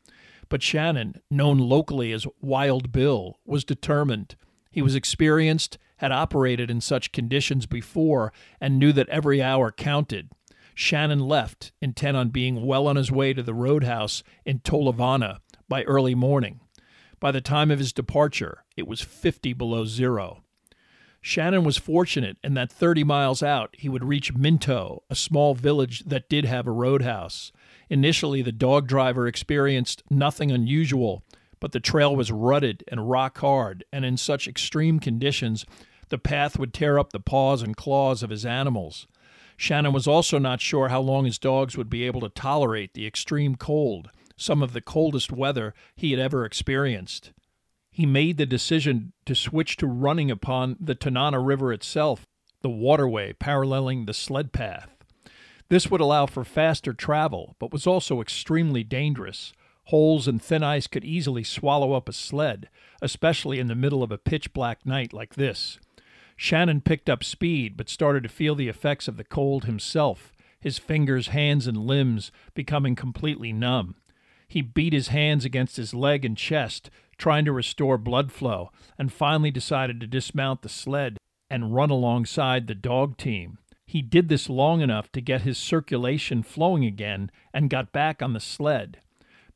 But 0.48 0.62
Shannon, 0.62 1.20
known 1.30 1.58
locally 1.58 2.12
as 2.12 2.26
Wild 2.40 2.92
Bill, 2.92 3.38
was 3.44 3.64
determined. 3.64 4.36
He 4.70 4.82
was 4.82 4.94
experienced 4.94 5.78
had 5.98 6.12
operated 6.12 6.70
in 6.70 6.80
such 6.80 7.12
conditions 7.12 7.66
before 7.66 8.32
and 8.60 8.78
knew 8.78 8.92
that 8.92 9.08
every 9.08 9.42
hour 9.42 9.70
counted. 9.72 10.30
Shannon 10.74 11.20
left, 11.20 11.72
intent 11.80 12.16
on 12.16 12.30
being 12.30 12.66
well 12.66 12.86
on 12.86 12.96
his 12.96 13.10
way 13.10 13.32
to 13.32 13.42
the 13.42 13.54
roadhouse 13.54 14.22
in 14.44 14.58
Tolovana 14.58 15.38
by 15.68 15.82
early 15.84 16.14
morning. 16.14 16.60
By 17.20 17.30
the 17.30 17.40
time 17.40 17.70
of 17.70 17.78
his 17.78 17.92
departure, 17.92 18.64
it 18.76 18.86
was 18.86 19.00
50 19.00 19.54
below 19.54 19.86
zero. 19.86 20.43
Shannon 21.26 21.64
was 21.64 21.78
fortunate 21.78 22.36
in 22.44 22.52
that 22.52 22.70
30 22.70 23.02
miles 23.02 23.42
out 23.42 23.74
he 23.78 23.88
would 23.88 24.04
reach 24.04 24.34
Minto, 24.34 25.04
a 25.08 25.14
small 25.14 25.54
village 25.54 26.00
that 26.00 26.28
did 26.28 26.44
have 26.44 26.66
a 26.66 26.70
roadhouse. 26.70 27.50
Initially, 27.88 28.42
the 28.42 28.52
dog 28.52 28.86
driver 28.86 29.26
experienced 29.26 30.02
nothing 30.10 30.52
unusual, 30.52 31.24
but 31.60 31.72
the 31.72 31.80
trail 31.80 32.14
was 32.14 32.30
rutted 32.30 32.84
and 32.88 33.08
rock 33.08 33.38
hard, 33.38 33.84
and 33.90 34.04
in 34.04 34.18
such 34.18 34.46
extreme 34.46 35.00
conditions 35.00 35.64
The 36.10 36.18
path 36.18 36.58
would 36.58 36.74
tear 36.74 36.98
up 36.98 37.10
the 37.10 37.20
paws 37.20 37.62
and 37.62 37.74
claws 37.74 38.22
of 38.22 38.28
his 38.28 38.44
animals. 38.44 39.06
Shannon 39.56 39.94
was 39.94 40.06
also 40.06 40.38
not 40.38 40.60
sure 40.60 40.88
how 40.88 41.00
long 41.00 41.24
his 41.24 41.38
dogs 41.38 41.74
would 41.74 41.88
be 41.88 42.04
able 42.04 42.20
to 42.20 42.28
tolerate 42.28 42.92
the 42.92 43.06
extreme 43.06 43.56
cold, 43.56 44.10
some 44.36 44.62
of 44.62 44.74
the 44.74 44.82
coldest 44.82 45.32
weather 45.32 45.72
he 45.96 46.10
had 46.10 46.20
ever 46.20 46.44
experienced. 46.44 47.32
He 47.94 48.06
made 48.06 48.38
the 48.38 48.44
decision 48.44 49.12
to 49.24 49.36
switch 49.36 49.76
to 49.76 49.86
running 49.86 50.28
upon 50.28 50.76
the 50.80 50.96
Tanana 50.96 51.38
River 51.38 51.72
itself, 51.72 52.26
the 52.60 52.68
waterway 52.68 53.34
paralleling 53.34 54.06
the 54.06 54.12
sled 54.12 54.52
path. 54.52 54.90
This 55.68 55.92
would 55.92 56.00
allow 56.00 56.26
for 56.26 56.42
faster 56.42 56.92
travel, 56.92 57.54
but 57.60 57.72
was 57.72 57.86
also 57.86 58.20
extremely 58.20 58.82
dangerous. 58.82 59.52
Holes 59.84 60.26
and 60.26 60.42
thin 60.42 60.64
ice 60.64 60.88
could 60.88 61.04
easily 61.04 61.44
swallow 61.44 61.92
up 61.92 62.08
a 62.08 62.12
sled, 62.12 62.68
especially 63.00 63.60
in 63.60 63.68
the 63.68 63.76
middle 63.76 64.02
of 64.02 64.10
a 64.10 64.18
pitch 64.18 64.52
black 64.52 64.84
night 64.84 65.12
like 65.12 65.36
this. 65.36 65.78
Shannon 66.34 66.80
picked 66.80 67.08
up 67.08 67.22
speed, 67.22 67.76
but 67.76 67.88
started 67.88 68.24
to 68.24 68.28
feel 68.28 68.56
the 68.56 68.68
effects 68.68 69.06
of 69.06 69.16
the 69.16 69.22
cold 69.22 69.66
himself, 69.66 70.32
his 70.58 70.78
fingers, 70.78 71.28
hands, 71.28 71.68
and 71.68 71.76
limbs 71.76 72.32
becoming 72.54 72.96
completely 72.96 73.52
numb. 73.52 73.94
He 74.48 74.62
beat 74.62 74.92
his 74.92 75.08
hands 75.08 75.44
against 75.44 75.76
his 75.76 75.94
leg 75.94 76.24
and 76.24 76.36
chest, 76.36 76.90
trying 77.16 77.44
to 77.44 77.52
restore 77.52 77.98
blood 77.98 78.32
flow, 78.32 78.70
and 78.98 79.12
finally 79.12 79.50
decided 79.50 80.00
to 80.00 80.06
dismount 80.06 80.62
the 80.62 80.68
sled 80.68 81.18
and 81.50 81.74
run 81.74 81.90
alongside 81.90 82.66
the 82.66 82.74
dog 82.74 83.16
team. 83.16 83.58
He 83.86 84.02
did 84.02 84.28
this 84.28 84.48
long 84.48 84.80
enough 84.80 85.12
to 85.12 85.20
get 85.20 85.42
his 85.42 85.58
circulation 85.58 86.42
flowing 86.42 86.84
again 86.84 87.30
and 87.52 87.70
got 87.70 87.92
back 87.92 88.22
on 88.22 88.32
the 88.32 88.40
sled. 88.40 88.98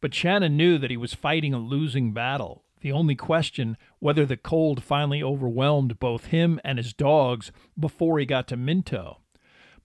But 0.00 0.14
Shannon 0.14 0.56
knew 0.56 0.78
that 0.78 0.90
he 0.90 0.96
was 0.96 1.14
fighting 1.14 1.54
a 1.54 1.58
losing 1.58 2.12
battle. 2.12 2.64
The 2.80 2.92
only 2.92 3.16
question 3.16 3.76
whether 3.98 4.24
the 4.24 4.36
cold 4.36 4.84
finally 4.84 5.22
overwhelmed 5.22 5.98
both 5.98 6.26
him 6.26 6.60
and 6.62 6.78
his 6.78 6.92
dogs 6.92 7.50
before 7.78 8.18
he 8.18 8.26
got 8.26 8.46
to 8.48 8.56
Minto. 8.56 9.18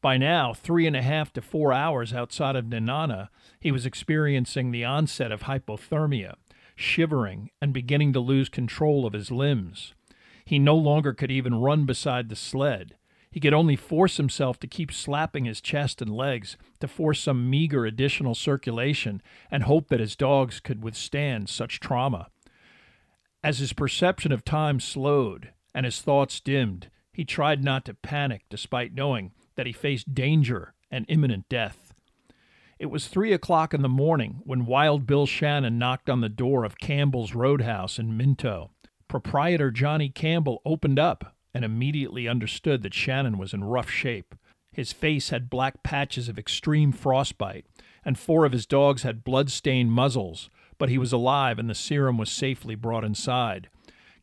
By 0.01 0.17
now, 0.17 0.53
three 0.53 0.85
and 0.85 0.97
a 0.97 1.01
half 1.01 1.31
to 1.33 1.41
four 1.41 1.71
hours 1.71 2.13
outside 2.13 2.57
of 2.57 2.65
Nenana, 2.65 3.29
he 3.59 3.71
was 3.71 3.85
experiencing 3.85 4.71
the 4.71 4.83
onset 4.83 5.31
of 5.31 5.43
hypothermia, 5.43 6.35
shivering 6.75 7.49
and 7.61 7.73
beginning 7.73 8.13
to 8.13 8.19
lose 8.19 8.49
control 8.49 9.05
of 9.05 9.13
his 9.13 9.31
limbs. 9.31 9.93
He 10.45 10.59
no 10.59 10.75
longer 10.75 11.13
could 11.13 11.31
even 11.31 11.55
run 11.55 11.85
beside 11.85 12.29
the 12.29 12.35
sled. 12.35 12.95
He 13.31 13.39
could 13.39 13.53
only 13.53 13.75
force 13.75 14.17
himself 14.17 14.59
to 14.59 14.67
keep 14.67 14.91
slapping 14.91 15.45
his 15.45 15.59
chest 15.59 16.01
and 16.01 16.15
legs 16.15 16.55
to 16.79 16.87
force 16.87 17.19
some 17.19 17.49
meager 17.49 17.85
additional 17.85 18.35
circulation 18.35 19.21
and 19.49 19.63
hope 19.63 19.87
that 19.87 19.99
his 19.99 20.15
dogs 20.15 20.59
could 20.59 20.83
withstand 20.83 21.49
such 21.49 21.79
trauma. 21.79 22.27
As 23.43 23.59
his 23.59 23.73
perception 23.73 24.31
of 24.31 24.45
time 24.45 24.79
slowed 24.79 25.49
and 25.73 25.85
his 25.85 25.99
thoughts 25.99 26.39
dimmed, 26.39 26.91
he 27.11 27.25
tried 27.25 27.63
not 27.63 27.85
to 27.85 27.95
panic 27.95 28.43
despite 28.49 28.93
knowing 28.93 29.31
that 29.55 29.65
he 29.65 29.73
faced 29.73 30.13
danger 30.13 30.75
and 30.91 31.05
imminent 31.09 31.49
death. 31.49 31.82
It 32.79 32.87
was 32.87 33.07
three 33.07 33.33
o'clock 33.33 33.73
in 33.73 33.81
the 33.81 33.89
morning 33.89 34.41
when 34.43 34.65
Wild 34.65 35.05
Bill 35.05 35.25
Shannon 35.25 35.77
knocked 35.77 36.09
on 36.09 36.21
the 36.21 36.29
door 36.29 36.65
of 36.65 36.79
Campbell's 36.79 37.35
Roadhouse 37.35 37.99
in 37.99 38.17
Minto. 38.17 38.71
Proprietor 39.07 39.71
Johnny 39.71 40.09
Campbell 40.09 40.61
opened 40.65 40.97
up 40.97 41.35
and 41.53 41.63
immediately 41.63 42.27
understood 42.27 42.81
that 42.81 42.93
Shannon 42.93 43.37
was 43.37 43.53
in 43.53 43.63
rough 43.63 43.89
shape. 43.89 44.33
His 44.71 44.91
face 44.91 45.29
had 45.29 45.51
black 45.51 45.83
patches 45.83 46.27
of 46.27 46.39
extreme 46.39 46.91
frostbite, 46.91 47.65
and 48.03 48.17
four 48.17 48.43
of 48.43 48.51
his 48.51 48.65
dogs 48.65 49.03
had 49.03 49.23
blood-stained 49.23 49.91
muzzles, 49.91 50.49
but 50.79 50.89
he 50.89 50.97
was 50.97 51.13
alive 51.13 51.59
and 51.59 51.69
the 51.69 51.75
serum 51.75 52.17
was 52.17 52.31
safely 52.31 52.73
brought 52.73 53.03
inside. 53.03 53.69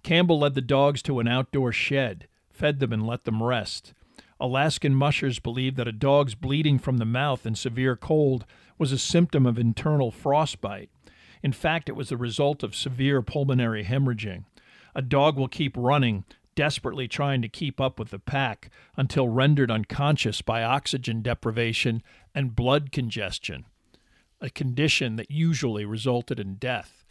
Campbell 0.02 0.40
led 0.40 0.54
the 0.54 0.60
dogs 0.60 1.02
to 1.02 1.20
an 1.20 1.28
outdoor 1.28 1.70
shed, 1.70 2.26
fed 2.50 2.80
them, 2.80 2.92
and 2.92 3.06
let 3.06 3.24
them 3.24 3.42
rest. 3.42 3.94
Alaskan 4.40 4.94
mushers 4.94 5.38
believed 5.38 5.76
that 5.76 5.88
a 5.88 5.92
dog's 5.92 6.34
bleeding 6.34 6.78
from 6.78 6.96
the 6.96 7.04
mouth 7.04 7.44
in 7.44 7.54
severe 7.54 7.94
cold 7.94 8.46
was 8.78 8.90
a 8.90 8.98
symptom 8.98 9.44
of 9.44 9.58
internal 9.58 10.10
frostbite. 10.10 10.88
In 11.42 11.52
fact, 11.52 11.88
it 11.88 11.96
was 11.96 12.08
the 12.08 12.16
result 12.16 12.62
of 12.62 12.74
severe 12.74 13.20
pulmonary 13.20 13.84
hemorrhaging. 13.84 14.44
A 14.94 15.02
dog 15.02 15.36
will 15.36 15.48
keep 15.48 15.76
running, 15.76 16.24
desperately 16.54 17.06
trying 17.06 17.42
to 17.42 17.48
keep 17.48 17.80
up 17.80 17.98
with 17.98 18.10
the 18.10 18.18
pack, 18.18 18.70
until 18.96 19.28
rendered 19.28 19.70
unconscious 19.70 20.40
by 20.42 20.62
oxygen 20.62 21.22
deprivation 21.22 22.02
and 22.34 22.56
blood 22.56 22.92
congestion, 22.92 23.66
a 24.40 24.48
condition 24.50 25.16
that 25.16 25.30
usually 25.30 25.84
resulted 25.84 26.40
in 26.40 26.54
death. 26.54 27.04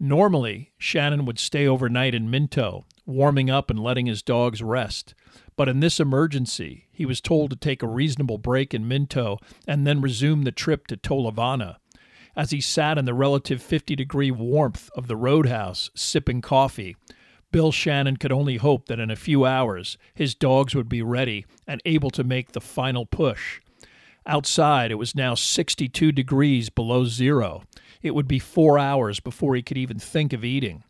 Normally, 0.00 0.72
Shannon 0.76 1.24
would 1.24 1.38
stay 1.38 1.66
overnight 1.68 2.14
in 2.14 2.30
Minto, 2.30 2.84
warming 3.06 3.48
up 3.48 3.70
and 3.70 3.78
letting 3.78 4.06
his 4.06 4.22
dogs 4.22 4.62
rest. 4.62 5.14
But 5.56 5.68
in 5.68 5.80
this 5.80 6.00
emergency, 6.00 6.86
he 6.92 7.06
was 7.06 7.20
told 7.20 7.50
to 7.50 7.56
take 7.56 7.82
a 7.82 7.88
reasonable 7.88 8.38
break 8.38 8.74
in 8.74 8.88
Minto 8.88 9.38
and 9.66 9.86
then 9.86 10.00
resume 10.00 10.42
the 10.42 10.52
trip 10.52 10.86
to 10.88 10.96
Tolovana. 10.96 11.76
As 12.36 12.50
he 12.50 12.60
sat 12.60 12.98
in 12.98 13.04
the 13.04 13.14
relative 13.14 13.62
50 13.62 13.94
degree 13.94 14.32
warmth 14.32 14.90
of 14.96 15.06
the 15.06 15.16
roadhouse, 15.16 15.90
sipping 15.94 16.40
coffee, 16.40 16.96
Bill 17.52 17.70
Shannon 17.70 18.16
could 18.16 18.32
only 18.32 18.56
hope 18.56 18.86
that 18.86 18.98
in 18.98 19.12
a 19.12 19.16
few 19.16 19.44
hours 19.44 19.96
his 20.12 20.34
dogs 20.34 20.74
would 20.74 20.88
be 20.88 21.02
ready 21.02 21.46
and 21.68 21.80
able 21.84 22.10
to 22.10 22.24
make 22.24 22.50
the 22.50 22.60
final 22.60 23.06
push. 23.06 23.60
Outside, 24.26 24.90
it 24.90 24.96
was 24.96 25.14
now 25.14 25.36
62 25.36 26.10
degrees 26.10 26.70
below 26.70 27.04
zero. 27.04 27.62
It 28.02 28.14
would 28.14 28.26
be 28.26 28.40
four 28.40 28.78
hours 28.78 29.20
before 29.20 29.54
he 29.54 29.62
could 29.62 29.78
even 29.78 30.00
think 30.00 30.32
of 30.32 30.44
eating. 30.44 30.82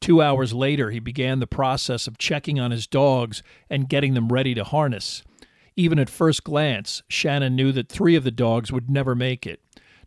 Two 0.00 0.22
hours 0.22 0.52
later, 0.52 0.90
he 0.90 0.98
began 0.98 1.40
the 1.40 1.46
process 1.46 2.06
of 2.06 2.18
checking 2.18 2.60
on 2.60 2.70
his 2.70 2.86
dogs 2.86 3.42
and 3.70 3.88
getting 3.88 4.14
them 4.14 4.28
ready 4.28 4.54
to 4.54 4.64
harness. 4.64 5.22
Even 5.76 5.98
at 5.98 6.08
first 6.08 6.44
glance, 6.44 7.02
Shannon 7.08 7.54
knew 7.54 7.72
that 7.72 7.88
three 7.88 8.16
of 8.16 8.24
the 8.24 8.30
dogs 8.30 8.72
would 8.72 8.88
never 8.88 9.14
make 9.14 9.46
it. 9.46 9.60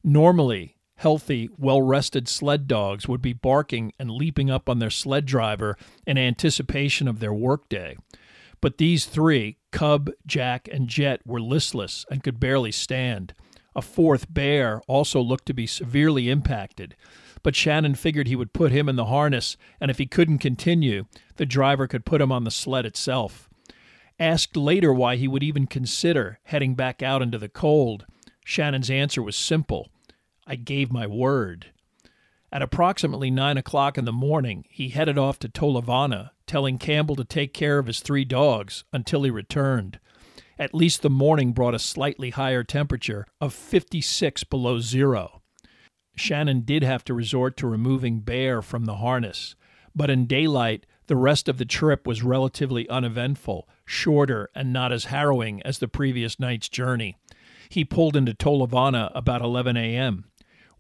Normally, 0.04 0.76
healthy, 0.96 1.50
well 1.58 1.82
rested 1.82 2.28
sled 2.28 2.68
dogs 2.68 3.08
would 3.08 3.22
be 3.22 3.34
barking 3.34 3.94
and 4.00 4.12
leaping 4.12 4.50
up 4.50 4.68
on 4.68 4.80
their 4.80 4.90
sled 4.90 5.26
driver 5.26 5.78
in 6.06 6.18
anticipation 6.18 7.08
of 7.08 7.20
their 7.20 7.34
workday. 7.34 7.96
But 8.62 8.78
these 8.78 9.06
three, 9.06 9.58
Cub, 9.72 10.10
Jack, 10.26 10.68
and 10.72 10.88
Jet, 10.88 11.22
were 11.26 11.40
listless 11.40 12.06
and 12.10 12.24
could 12.24 12.40
barely 12.40 12.72
stand. 12.72 13.34
A 13.80 13.82
fourth, 13.82 14.34
Bear, 14.34 14.82
also 14.88 15.22
looked 15.22 15.46
to 15.46 15.54
be 15.54 15.66
severely 15.66 16.30
impacted 16.30 16.96
but 17.44 17.56
Shannon 17.56 17.96
figured 17.96 18.28
he 18.28 18.36
would 18.36 18.54
put 18.54 18.72
him 18.72 18.90
in 18.90 18.96
the 18.96 19.06
harness, 19.06 19.58
and 19.80 19.90
if 19.90 19.98
he 19.98 20.06
couldn't 20.06 20.40
continue, 20.40 21.06
the 21.38 21.46
driver 21.46 21.88
could 21.88 22.06
put 22.06 22.22
him 22.22 22.32
on 22.32 22.44
the 22.44 22.52
sled 22.52 22.86
itself. 22.86 23.50
Asked 24.20 24.58
later 24.58 24.94
why 24.94 25.16
he 25.16 25.28
would 25.28 25.44
even 25.44 25.66
consider 25.66 26.40
heading 26.44 26.76
back 26.76 27.02
out 27.02 27.22
into 27.22 27.38
the 27.38 27.50
cold, 27.50 28.06
Shannon's 28.44 28.90
answer 28.90 29.22
was 29.22 29.36
simple 29.36 29.90
I 30.46 30.56
gave 30.56 30.92
my 30.92 31.08
word. 31.08 31.68
At 32.52 32.64
approximately 32.64 33.30
nine 33.30 33.58
o'clock 33.58 33.98
in 33.98 34.06
the 34.06 34.12
morning, 34.12 34.66
he 34.70 34.90
headed 34.90 35.18
off 35.18 35.38
to 35.40 35.50
Tolovana, 35.50 36.32
telling 36.48 36.80
Campbell 36.80 37.16
to 37.16 37.24
take 37.24 37.54
care 37.54 37.78
of 37.78 37.86
his 37.86 38.00
three 38.00 38.26
dogs 38.26 38.84
until 38.92 39.24
he 39.24 39.30
returned. 39.30 40.00
At 40.60 40.76
least 40.76 41.02
the 41.02 41.10
morning 41.10 41.54
brought 41.54 41.74
a 41.74 41.80
slightly 41.80 42.32
higher 42.32 42.66
temperature 42.66 43.26
of 43.40 43.54
56 43.54 44.44
below 44.44 44.82
zero. 44.82 45.42
Shannon 46.18 46.62
did 46.62 46.84
have 46.84 47.06
to 47.06 47.14
resort 47.14 47.56
to 47.58 47.68
removing 47.68 48.20
Bear 48.20 48.62
from 48.62 48.84
the 48.84 48.98
harness, 48.98 49.56
but 49.96 50.10
in 50.10 50.28
daylight, 50.28 50.86
the 51.08 51.16
rest 51.16 51.48
of 51.48 51.60
the 51.60 51.66
trip 51.66 52.06
was 52.06 52.24
relatively 52.24 52.88
uneventful, 52.90 53.70
shorter, 53.86 54.50
and 54.54 54.74
not 54.74 54.92
as 54.92 55.06
harrowing 55.06 55.62
as 55.64 55.80
the 55.80 55.88
previous 55.88 56.42
night's 56.42 56.68
journey. 56.68 57.16
He 57.70 57.86
pulled 57.86 58.18
into 58.18 58.34
Tolovana 58.34 59.12
about 59.16 59.42
11 59.42 59.78
a.m. 59.78 60.26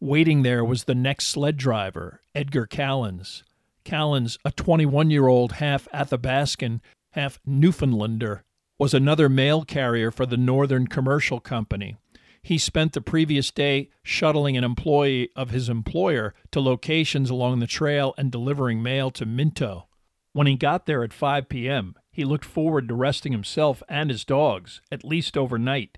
Waiting 0.01 0.43
there 0.43 0.65
was 0.65 0.83
the 0.83 0.95
next 0.95 1.27
sled 1.27 1.55
driver, 1.55 2.21
Edgar 2.35 2.67
Callens. 2.67 3.43
Callens, 3.85 4.37
a 4.43 4.51
21 4.51 5.09
year 5.09 5.27
old 5.27 5.53
half 5.53 5.87
Athabascan, 5.93 6.81
half 7.13 7.39
Newfoundlander, 7.45 8.43
was 8.79 8.93
another 8.93 9.27
mail 9.27 9.63
carrier 9.63 10.09
for 10.09 10.25
the 10.25 10.37
Northern 10.37 10.87
Commercial 10.87 11.41
Company. 11.41 11.97
He 12.41 12.57
spent 12.57 12.93
the 12.93 13.01
previous 13.01 13.51
day 13.51 13.89
shuttling 14.01 14.55
an 14.55 14.63
employee 14.63 15.29
of 15.35 15.49
his 15.49 15.67
employer 15.67 16.33
to 16.51 16.61
locations 16.61 17.29
along 17.29 17.59
the 17.59 17.67
trail 17.67 18.13
and 18.17 18.31
delivering 18.31 18.81
mail 18.81 19.11
to 19.11 19.25
Minto. 19.25 19.89
When 20.31 20.47
he 20.47 20.55
got 20.55 20.85
there 20.85 21.03
at 21.03 21.11
5 21.11 21.49
p.m., 21.49 21.95
he 22.09 22.23
looked 22.23 22.45
forward 22.45 22.87
to 22.87 22.95
resting 22.95 23.33
himself 23.33 23.83
and 23.89 24.09
his 24.09 24.23
dogs, 24.23 24.81
at 24.89 25.03
least 25.03 25.37
overnight. 25.37 25.97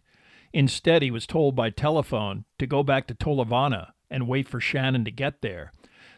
Instead, 0.51 1.03
he 1.03 1.11
was 1.11 1.27
told 1.27 1.55
by 1.55 1.69
telephone 1.69 2.45
to 2.57 2.65
go 2.65 2.81
back 2.81 3.05
to 3.07 3.15
Tolovana 3.15 3.91
and 4.09 4.27
wait 4.27 4.47
for 4.49 4.59
Shannon 4.59 5.05
to 5.05 5.11
get 5.11 5.41
there. 5.41 5.71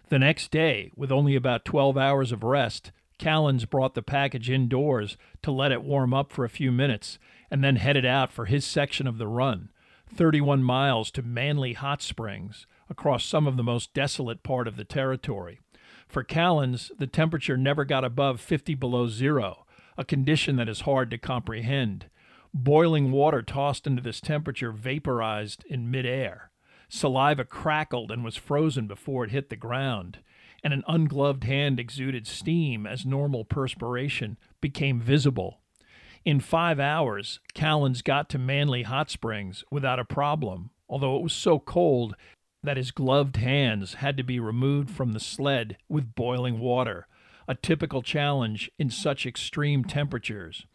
The 0.08 0.20
next 0.20 0.50
day, 0.50 0.92
with 0.96 1.12
only 1.12 1.36
about 1.36 1.66
12 1.66 1.98
hours 1.98 2.32
of 2.32 2.44
rest, 2.44 2.92
Callens 3.24 3.70
brought 3.70 3.94
the 3.94 4.02
package 4.02 4.50
indoors 4.50 5.16
to 5.44 5.52
let 5.52 5.72
it 5.72 5.82
warm 5.82 6.14
up 6.14 6.34
for 6.34 6.44
a 6.44 6.50
few 6.50 6.74
minutes 6.74 7.20
and 7.50 7.64
then 7.64 7.78
headed 7.78 8.06
out 8.06 8.34
for 8.34 8.48
his 8.48 8.66
section 8.66 9.08
of 9.08 9.18
the 9.18 9.30
run. 9.30 9.70
31 10.14 10.62
miles 10.62 11.10
to 11.12 11.22
Manley 11.22 11.72
Hot 11.72 12.02
Springs, 12.02 12.68
across 12.90 13.24
some 13.24 13.48
of 13.48 13.56
the 13.56 13.64
most 13.64 13.94
desolate 13.94 14.44
part 14.44 14.68
of 14.68 14.76
the 14.76 14.84
territory. 14.84 15.62
For 16.06 16.22
Callens, 16.22 16.92
the 17.00 17.08
temperature 17.08 17.56
never 17.56 17.86
got 17.86 18.04
above 18.04 18.42
50 18.42 18.76
below 18.76 19.08
zero, 19.08 19.66
a 19.98 20.04
condition 20.04 20.58
that 20.58 20.68
is 20.68 20.82
hard 20.82 21.10
to 21.12 21.18
comprehend. 21.18 22.08
Boiling 22.54 23.10
water 23.10 23.42
tossed 23.42 23.88
into 23.88 24.02
this 24.02 24.20
temperature 24.20 24.74
vaporized 24.74 25.64
in 25.70 25.90
midair. 25.90 26.52
Saliva 26.90 27.46
crackled 27.46 28.12
and 28.12 28.22
was 28.22 28.36
frozen 28.36 28.86
before 28.86 29.24
it 29.24 29.32
hit 29.32 29.50
the 29.50 29.56
ground, 29.56 30.20
and 30.64 30.74
an 30.74 30.84
ungloved 30.88 31.44
hand 31.44 31.80
exuded 31.80 32.26
steam 32.26 32.88
as 32.88 33.06
normal 33.06 33.44
perspiration 33.44 34.38
became 34.62 35.02
visible. 35.02 35.60
In 36.26 36.40
five 36.40 36.80
hours, 36.80 37.40
Callens 37.54 38.02
got 38.02 38.30
to 38.30 38.38
Manley 38.38 38.84
Hot 38.84 39.10
Springs 39.10 39.66
without 39.70 40.00
a 40.00 40.06
problem, 40.06 40.70
although 40.88 41.18
it 41.18 41.24
was 41.24 41.34
so 41.34 41.60
cold 41.60 42.16
that 42.64 42.78
his 42.78 42.92
gloved 42.92 43.36
hands 43.36 43.96
had 43.96 44.16
to 44.16 44.24
be 44.24 44.40
removed 44.40 44.90
from 44.90 45.12
the 45.12 45.20
sled 45.20 45.78
with 45.90 46.16
boiling 46.16 46.60
water, 46.60 47.08
a 47.46 47.56
typical 47.56 48.02
challenge 48.02 48.72
in 48.80 48.90
such 48.90 49.26
extreme 49.26 49.84
temperatures. 49.84 50.66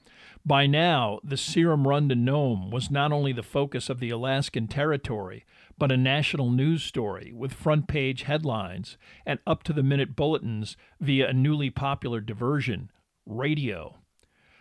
By 0.44 0.66
now, 0.66 1.20
the 1.24 1.38
serum 1.38 1.87
run 1.87 2.11
to 2.11 2.14
Nome 2.14 2.70
was 2.70 2.90
not 2.90 3.11
only 3.11 3.33
the 3.33 3.42
focus 3.42 3.88
of 3.88 4.01
the 4.01 4.11
Alaskan 4.11 4.68
Territory, 4.68 5.46
but 5.79 5.93
a 5.93 5.97
national 5.97 6.51
news 6.51 6.83
story 6.83 7.33
with 7.35 7.53
front 7.53 7.87
page 7.87 8.23
headlines 8.23 8.99
and 9.25 9.38
up 9.47 9.62
to 9.62 9.73
the 9.73 9.83
minute 9.83 10.17
bulletins 10.17 10.77
via 11.01 11.29
a 11.29 11.33
newly 11.33 11.71
popular 11.71 12.21
diversion 12.21 12.91
radio. 13.25 13.97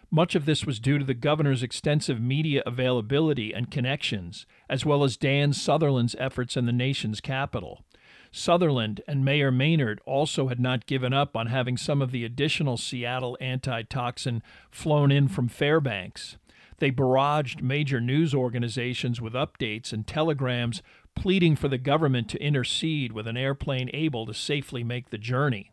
Much 0.09 0.35
of 0.35 0.45
this 0.45 0.65
was 0.65 0.79
due 0.79 0.97
to 0.97 1.03
the 1.03 1.13
governor's 1.13 1.63
extensive 1.63 2.21
media 2.21 2.63
availability 2.65 3.51
and 3.53 3.69
connections, 3.69 4.45
as 4.69 4.85
well 4.85 5.03
as 5.03 5.17
Dan 5.17 5.51
Sutherland's 5.51 6.15
efforts 6.17 6.55
in 6.55 6.65
the 6.65 6.71
nation's 6.71 7.19
capital. 7.19 7.83
Sutherland 8.31 9.01
and 9.07 9.25
Mayor 9.25 9.51
Maynard 9.51 9.99
also 10.05 10.47
had 10.47 10.59
not 10.59 10.85
given 10.85 11.11
up 11.11 11.35
on 11.35 11.47
having 11.47 11.75
some 11.75 12.01
of 12.01 12.11
the 12.11 12.23
additional 12.23 12.77
Seattle 12.77 13.37
antitoxin 13.41 14.41
flown 14.71 15.11
in 15.11 15.27
from 15.27 15.49
Fairbanks. 15.49 16.37
They 16.79 16.91
barraged 16.91 17.61
major 17.61 17.99
news 17.99 18.33
organizations 18.35 19.19
with 19.19 19.33
updates 19.33 19.91
and 19.91 20.05
telegrams 20.05 20.83
pleading 21.17 21.55
for 21.55 21.67
the 21.67 21.79
government 21.79 22.29
to 22.29 22.41
intercede 22.41 23.11
with 23.11 23.27
an 23.27 23.35
airplane 23.35 23.89
able 23.91 24.27
to 24.27 24.33
safely 24.33 24.83
make 24.83 25.09
the 25.09 25.17
journey. 25.17 25.71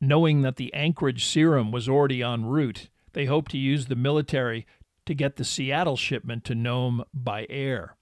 Knowing 0.00 0.40
that 0.40 0.56
the 0.56 0.72
Anchorage 0.72 1.24
serum 1.24 1.70
was 1.70 1.86
already 1.86 2.22
en 2.22 2.46
route, 2.46 2.88
they 3.12 3.26
hoped 3.26 3.50
to 3.50 3.58
use 3.58 3.86
the 3.86 3.94
military 3.94 4.66
to 5.04 5.14
get 5.14 5.36
the 5.36 5.44
Seattle 5.44 5.98
shipment 5.98 6.44
to 6.44 6.54
Nome 6.54 7.04
by 7.12 7.46
air. 7.50 7.94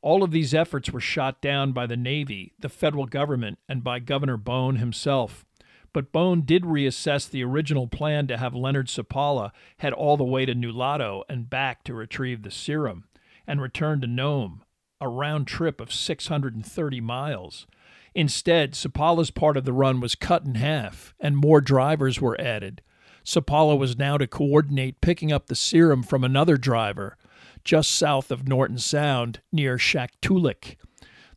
All 0.00 0.22
of 0.22 0.30
these 0.30 0.54
efforts 0.54 0.90
were 0.90 1.00
shot 1.00 1.42
down 1.42 1.72
by 1.72 1.86
the 1.86 1.96
Navy, 1.96 2.54
the 2.58 2.70
federal 2.70 3.04
government, 3.04 3.58
and 3.68 3.84
by 3.84 3.98
Governor 3.98 4.38
Bone 4.38 4.76
himself. 4.76 5.44
But 5.92 6.10
Bone 6.10 6.40
did 6.42 6.62
reassess 6.62 7.28
the 7.28 7.44
original 7.44 7.86
plan 7.86 8.26
to 8.28 8.38
have 8.38 8.54
Leonard 8.54 8.86
Seppala 8.86 9.50
head 9.78 9.92
all 9.92 10.16
the 10.16 10.24
way 10.24 10.46
to 10.46 10.54
Nulato 10.54 11.24
and 11.28 11.50
back 11.50 11.84
to 11.84 11.94
retrieve 11.94 12.42
the 12.42 12.50
serum, 12.50 13.04
and 13.46 13.60
return 13.60 14.00
to 14.00 14.06
Nome, 14.06 14.62
a 15.00 15.08
round 15.08 15.46
trip 15.46 15.80
of 15.80 15.92
630 15.92 17.00
miles. 17.00 17.66
Instead, 18.14 18.72
Seppala's 18.72 19.30
part 19.30 19.56
of 19.56 19.64
the 19.64 19.72
run 19.72 20.00
was 20.00 20.14
cut 20.14 20.44
in 20.44 20.56
half, 20.56 21.14
and 21.20 21.36
more 21.36 21.60
drivers 21.60 22.20
were 22.20 22.40
added. 22.40 22.82
Seppala 23.24 23.76
was 23.78 23.98
now 23.98 24.16
to 24.16 24.26
coordinate 24.26 25.00
picking 25.00 25.30
up 25.30 25.46
the 25.46 25.54
serum 25.54 26.02
from 26.02 26.24
another 26.24 26.56
driver, 26.56 27.16
just 27.64 27.92
south 27.92 28.30
of 28.30 28.48
Norton 28.48 28.78
Sound 28.78 29.40
near 29.52 29.76
Shaktoolik. 29.76 30.76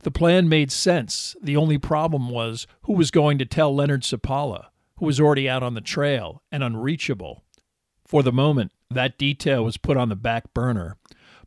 The 0.04 0.12
plan 0.12 0.50
made 0.50 0.72
sense. 0.72 1.36
The 1.42 1.58
only 1.58 1.78
problem 1.78 2.30
was 2.30 2.66
who 2.84 2.94
was 2.94 3.12
going 3.12 3.38
to 3.40 3.46
tell 3.46 3.76
Leonard 3.76 4.04
Seppala, 4.04 4.68
who 4.98 5.06
was 5.06 5.20
already 5.20 5.50
out 5.50 5.64
on 5.64 5.74
the 5.74 5.82
trail 5.82 6.42
and 6.52 6.64
unreachable. 6.64 7.44
For 8.06 8.24
the 8.24 8.32
moment, 8.32 8.72
that 8.90 9.18
detail 9.18 9.64
was 9.64 9.78
put 9.78 9.98
on 9.98 10.10
the 10.10 10.16
back 10.16 10.54
burner. 10.54 10.98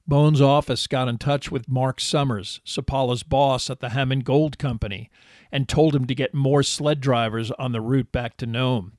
Bone's 0.07 0.41
office 0.43 0.87
got 0.87 1.09
in 1.09 1.17
touch 1.17 1.51
with 1.51 1.69
Mark 1.69 1.99
Summers, 1.99 2.61
Seppala's 2.67 3.23
boss 3.23 3.71
at 3.71 3.81
the 3.81 3.91
Hammond 3.91 4.27
Gold 4.27 4.59
Company, 4.59 5.11
and 5.51 5.67
told 5.67 5.95
him 5.95 6.07
to 6.07 6.15
get 6.15 6.35
more 6.35 6.63
sled 6.63 7.01
drivers 7.01 7.51
on 7.53 7.73
the 7.73 7.81
route 7.81 8.13
back 8.13 8.37
to 8.37 8.47
Nome. 8.47 8.99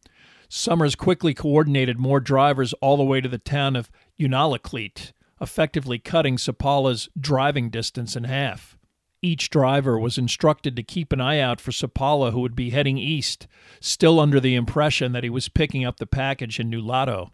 Summers 0.50 0.96
quickly 0.96 1.36
coordinated 1.36 2.00
more 2.00 2.20
drivers 2.20 2.74
all 2.82 2.98
the 2.98 3.04
way 3.04 3.22
to 3.22 3.30
the 3.30 3.38
town 3.38 3.76
of 3.76 3.92
Unalakleet, 4.20 5.12
effectively 5.40 6.00
cutting 6.00 6.38
Seppala's 6.38 7.08
driving 7.20 7.70
distance 7.70 8.16
in 8.16 8.24
half. 8.24 8.76
Each 9.22 9.50
driver 9.50 10.00
was 10.00 10.18
instructed 10.18 10.76
to 10.76 10.84
keep 10.84 11.12
an 11.12 11.22
eye 11.22 11.40
out 11.40 11.62
for 11.62 11.72
Seppala, 11.72 12.32
who 12.32 12.42
would 12.42 12.56
be 12.56 12.72
heading 12.72 12.98
east, 12.98 13.48
still 13.80 14.20
under 14.20 14.40
the 14.40 14.56
impression 14.56 15.12
that 15.12 15.24
he 15.24 15.30
was 15.30 15.50
picking 15.50 15.86
up 15.86 15.98
the 15.98 16.08
package 16.08 16.60
in 16.60 16.70
Nulato. 16.72 17.32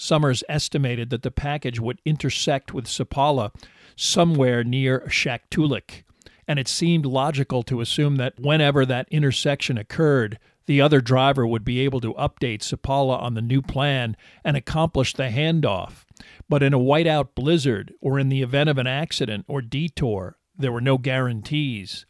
Summers 0.00 0.42
estimated 0.48 1.10
that 1.10 1.20
the 1.20 1.30
package 1.30 1.78
would 1.78 2.00
intersect 2.06 2.72
with 2.72 2.86
Seppala 2.86 3.52
somewhere 3.96 4.64
near 4.64 5.00
Shaktoolik, 5.00 6.04
and 6.48 6.58
it 6.58 6.68
seemed 6.68 7.04
logical 7.04 7.62
to 7.64 7.82
assume 7.82 8.16
that 8.16 8.40
whenever 8.40 8.86
that 8.86 9.08
intersection 9.10 9.76
occurred, 9.76 10.38
the 10.64 10.80
other 10.80 11.02
driver 11.02 11.46
would 11.46 11.66
be 11.66 11.80
able 11.80 12.00
to 12.00 12.14
update 12.14 12.62
Seppala 12.62 13.20
on 13.20 13.34
the 13.34 13.42
new 13.42 13.60
plan 13.60 14.16
and 14.42 14.56
accomplish 14.56 15.12
the 15.12 15.28
handoff. 15.28 16.06
But 16.48 16.62
in 16.62 16.72
a 16.72 16.78
whiteout 16.78 17.34
blizzard 17.34 17.92
or 18.00 18.18
in 18.18 18.30
the 18.30 18.40
event 18.40 18.70
of 18.70 18.78
an 18.78 18.86
accident 18.86 19.44
or 19.48 19.60
detour, 19.60 20.38
there 20.56 20.72
were 20.72 20.80
no 20.80 20.96
guarantees. 20.96 22.06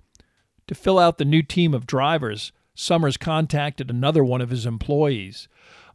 To 0.68 0.76
fill 0.76 1.00
out 1.00 1.18
the 1.18 1.24
new 1.24 1.42
team 1.42 1.74
of 1.74 1.88
drivers, 1.88 2.52
Summers 2.72 3.16
contacted 3.16 3.90
another 3.90 4.24
one 4.24 4.40
of 4.40 4.50
his 4.50 4.64
employees, 4.64 5.48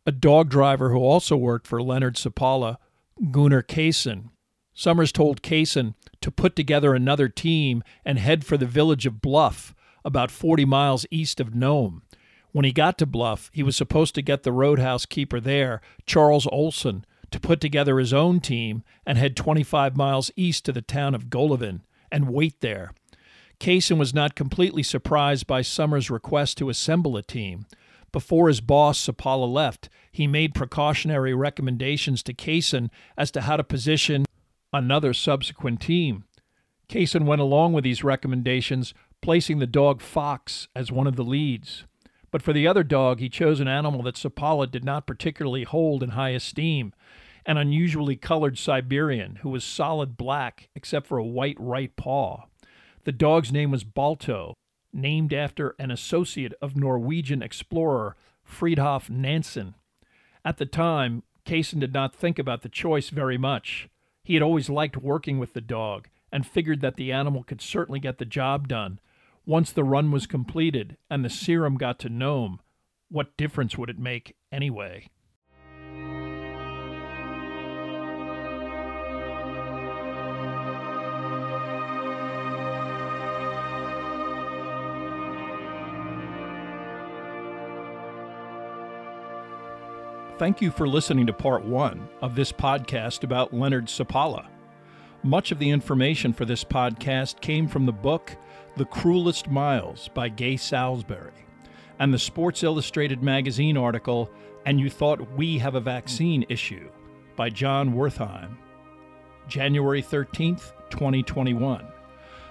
a 0.05 0.11
dog 0.11 0.49
driver 0.49 0.89
who 0.89 0.99
also 0.99 1.35
worked 1.35 1.67
for 1.67 1.81
Leonard 1.81 2.15
Seppala, 2.15 2.77
Gunnar 3.31 3.63
Kaasen. 3.63 4.29
Summers 4.73 5.11
told 5.11 5.41
Kaasen 5.41 5.95
to 6.21 6.29
put 6.31 6.55
together 6.55 6.93
another 6.93 7.29
team 7.29 7.83
and 8.03 8.19
head 8.19 8.45
for 8.45 8.57
the 8.57 8.65
village 8.65 9.05
of 9.05 9.21
Bluff, 9.21 9.73
about 10.03 10.31
40 10.31 10.65
miles 10.65 11.05
east 11.09 11.39
of 11.39 11.55
Nome. 11.55 12.03
When 12.51 12.65
he 12.65 12.71
got 12.71 12.97
to 12.99 13.05
Bluff, 13.05 13.49
he 13.53 13.63
was 13.63 13.75
supposed 13.75 14.15
to 14.15 14.21
get 14.21 14.43
the 14.43 14.51
roadhouse 14.51 15.05
keeper 15.05 15.39
there, 15.39 15.81
Charles 16.05 16.47
Olson, 16.51 17.05
to 17.31 17.39
put 17.39 17.59
together 17.59 17.99
his 17.99 18.13
own 18.13 18.39
team 18.39 18.83
and 19.05 19.17
head 19.17 19.35
25 19.35 19.97
miles 19.97 20.31
east 20.35 20.65
to 20.65 20.71
the 20.71 20.81
town 20.81 21.15
of 21.15 21.25
Golovin 21.25 21.81
and 22.11 22.29
wait 22.29 22.61
there. 22.61 22.93
Kaasen 23.59 23.97
was 23.97 24.13
not 24.13 24.35
completely 24.35 24.83
surprised 24.83 25.47
by 25.47 25.61
Summers' 25.61 26.09
request 26.09 26.57
to 26.57 26.69
assemble 26.69 27.17
a 27.17 27.23
team. 27.23 27.65
Before 28.15 28.47
his 28.47 28.61
boss, 28.61 29.05
Seppala, 29.05 29.45
left, 29.45 29.89
he 30.09 30.25
made 30.25 30.55
precautionary 30.55 31.33
recommendations 31.33 32.23
to 32.23 32.33
Kaasen 32.33 32.89
as 33.17 33.29
to 33.31 33.41
how 33.41 33.57
to 33.57 33.63
position 33.65 34.23
another 34.71 35.11
subsequent 35.13 35.81
team. 35.81 36.23
Kaasen 36.87 37.25
went 37.25 37.41
along 37.41 37.73
with 37.73 37.83
these 37.83 38.05
recommendations, 38.05 38.93
placing 39.21 39.59
the 39.59 39.67
dog 39.67 40.01
Fox 40.01 40.69
as 40.73 40.93
one 40.93 41.07
of 41.07 41.17
the 41.17 41.25
leads. 41.25 41.83
But 42.31 42.41
for 42.41 42.53
the 42.53 42.65
other 42.65 42.83
dog, 42.85 43.19
he 43.19 43.27
chose 43.27 43.59
an 43.59 43.67
animal 43.67 44.01
that 44.03 44.15
Seppala 44.15 44.71
did 44.71 44.85
not 44.85 45.05
particularly 45.05 45.65
hold 45.65 46.01
in 46.01 46.11
high 46.11 46.29
esteem 46.29 46.93
an 47.45 47.57
unusually 47.57 48.15
colored 48.15 48.57
Siberian 48.57 49.39
who 49.41 49.49
was 49.49 49.65
solid 49.65 50.15
black 50.15 50.69
except 50.73 51.05
for 51.05 51.17
a 51.17 51.25
white 51.25 51.57
right 51.59 51.93
paw. 51.97 52.45
The 53.03 53.11
dog's 53.11 53.51
name 53.51 53.71
was 53.71 53.83
Balto, 53.83 54.53
named 54.95 55.33
after 55.33 55.75
an 55.77 55.91
associate 55.91 56.53
of 56.61 56.75
Norwegian 56.75 57.41
explorer 57.43 58.15
Fridtjof 58.49 59.09
Nansen. 59.09 59.75
At 60.43 60.57
the 60.57 60.65
time, 60.65 61.23
Kaasen 61.45 61.79
did 61.79 61.93
not 61.93 62.15
think 62.15 62.39
about 62.39 62.61
the 62.61 62.69
choice 62.69 63.09
very 63.09 63.37
much. 63.37 63.89
He 64.23 64.33
had 64.33 64.43
always 64.43 64.69
liked 64.69 64.97
working 64.97 65.37
with 65.37 65.53
the 65.53 65.61
dog 65.61 66.07
and 66.31 66.47
figured 66.47 66.81
that 66.81 66.95
the 66.95 67.11
animal 67.11 67.43
could 67.43 67.61
certainly 67.61 67.99
get 67.99 68.17
the 68.17 68.25
job 68.25 68.67
done. 68.67 68.99
Once 69.45 69.71
the 69.71 69.83
run 69.83 70.11
was 70.11 70.25
completed 70.25 70.97
and 71.09 71.23
the 71.23 71.29
serum 71.29 71.77
got 71.77 71.99
to 71.99 72.09
Nome, 72.09 72.59
what 73.09 73.37
difference 73.37 73.77
would 73.77 73.89
it 73.89 73.99
make 73.99 74.35
anyway? 74.51 75.07
Thank 90.37 90.61
you 90.61 90.69
for 90.69 90.85
listening 90.85 91.27
to 91.27 91.33
part 91.33 91.63
one 91.63 92.09
of 92.21 92.35
this 92.35 92.51
podcast 92.51 93.23
about 93.23 93.53
Leonard 93.53 93.85
Seppala. 93.85 94.47
Much 95.23 95.53
of 95.53 95.59
the 95.59 95.69
information 95.69 96.33
for 96.33 96.43
this 96.43 96.61
podcast 96.61 97.39
came 97.39 97.69
from 97.69 97.85
the 97.85 97.93
book 97.93 98.35
The 98.75 98.83
Cruelest 98.83 99.49
Miles 99.49 100.09
by 100.13 100.27
Gay 100.27 100.57
Salisbury 100.57 101.31
and 101.99 102.13
the 102.13 102.19
Sports 102.19 102.63
Illustrated 102.63 103.23
magazine 103.23 103.77
article 103.77 104.29
And 104.65 104.77
You 104.77 104.89
Thought 104.89 105.37
We 105.37 105.57
Have 105.59 105.75
a 105.75 105.79
Vaccine 105.79 106.45
issue 106.49 106.89
by 107.37 107.49
Jon 107.49 107.93
Wertheim, 107.93 108.57
January 109.47 110.03
13th, 110.03 110.73
2021. 110.89 111.87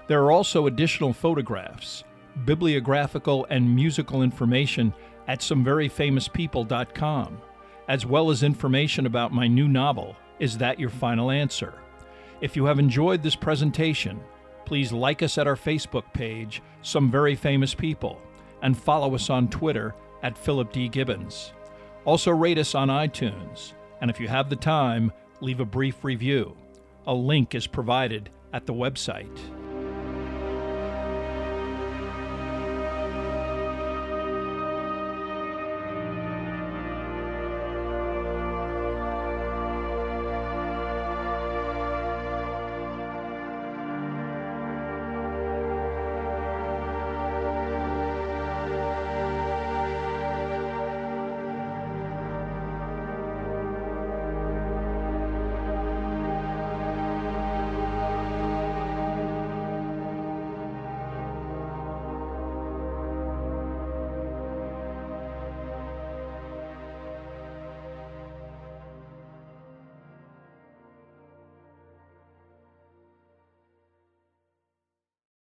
There 0.07 0.23
are 0.23 0.31
also 0.31 0.65
additional 0.65 1.13
photographs, 1.13 2.03
bibliographical, 2.45 3.45
and 3.51 3.75
musical 3.75 4.23
information 4.23 4.91
at 5.27 5.41
someveryfamouspeople.com 5.41 7.41
as 7.87 8.05
well 8.05 8.29
as 8.29 8.43
information 8.43 9.05
about 9.05 9.33
my 9.33 9.47
new 9.47 9.67
novel, 9.67 10.15
Is 10.39 10.57
That 10.57 10.79
Your 10.79 10.89
Final 10.89 11.31
Answer? 11.31 11.73
If 12.41 12.55
you 12.55 12.65
have 12.65 12.79
enjoyed 12.79 13.23
this 13.23 13.35
presentation, 13.35 14.19
please 14.65 14.91
like 14.91 15.21
us 15.21 15.37
at 15.37 15.47
our 15.47 15.55
Facebook 15.55 16.11
page, 16.13 16.61
Some 16.81 17.11
Very 17.11 17.35
Famous 17.35 17.73
People, 17.73 18.21
and 18.61 18.77
follow 18.77 19.13
us 19.15 19.29
on 19.29 19.49
Twitter 19.49 19.93
at 20.23 20.37
Philip 20.37 20.71
D. 20.71 20.89
Gibbons. 20.89 21.53
Also, 22.03 22.31
rate 22.31 22.57
us 22.57 22.75
on 22.75 22.89
iTunes, 22.89 23.73
and 24.01 24.09
if 24.09 24.19
you 24.19 24.27
have 24.27 24.49
the 24.49 24.55
time, 24.55 25.11
leave 25.41 25.59
a 25.59 25.65
brief 25.65 26.03
review. 26.03 26.55
A 27.07 27.13
link 27.13 27.55
is 27.55 27.67
provided 27.67 28.29
at 28.53 28.65
the 28.65 28.73
website. 28.73 29.39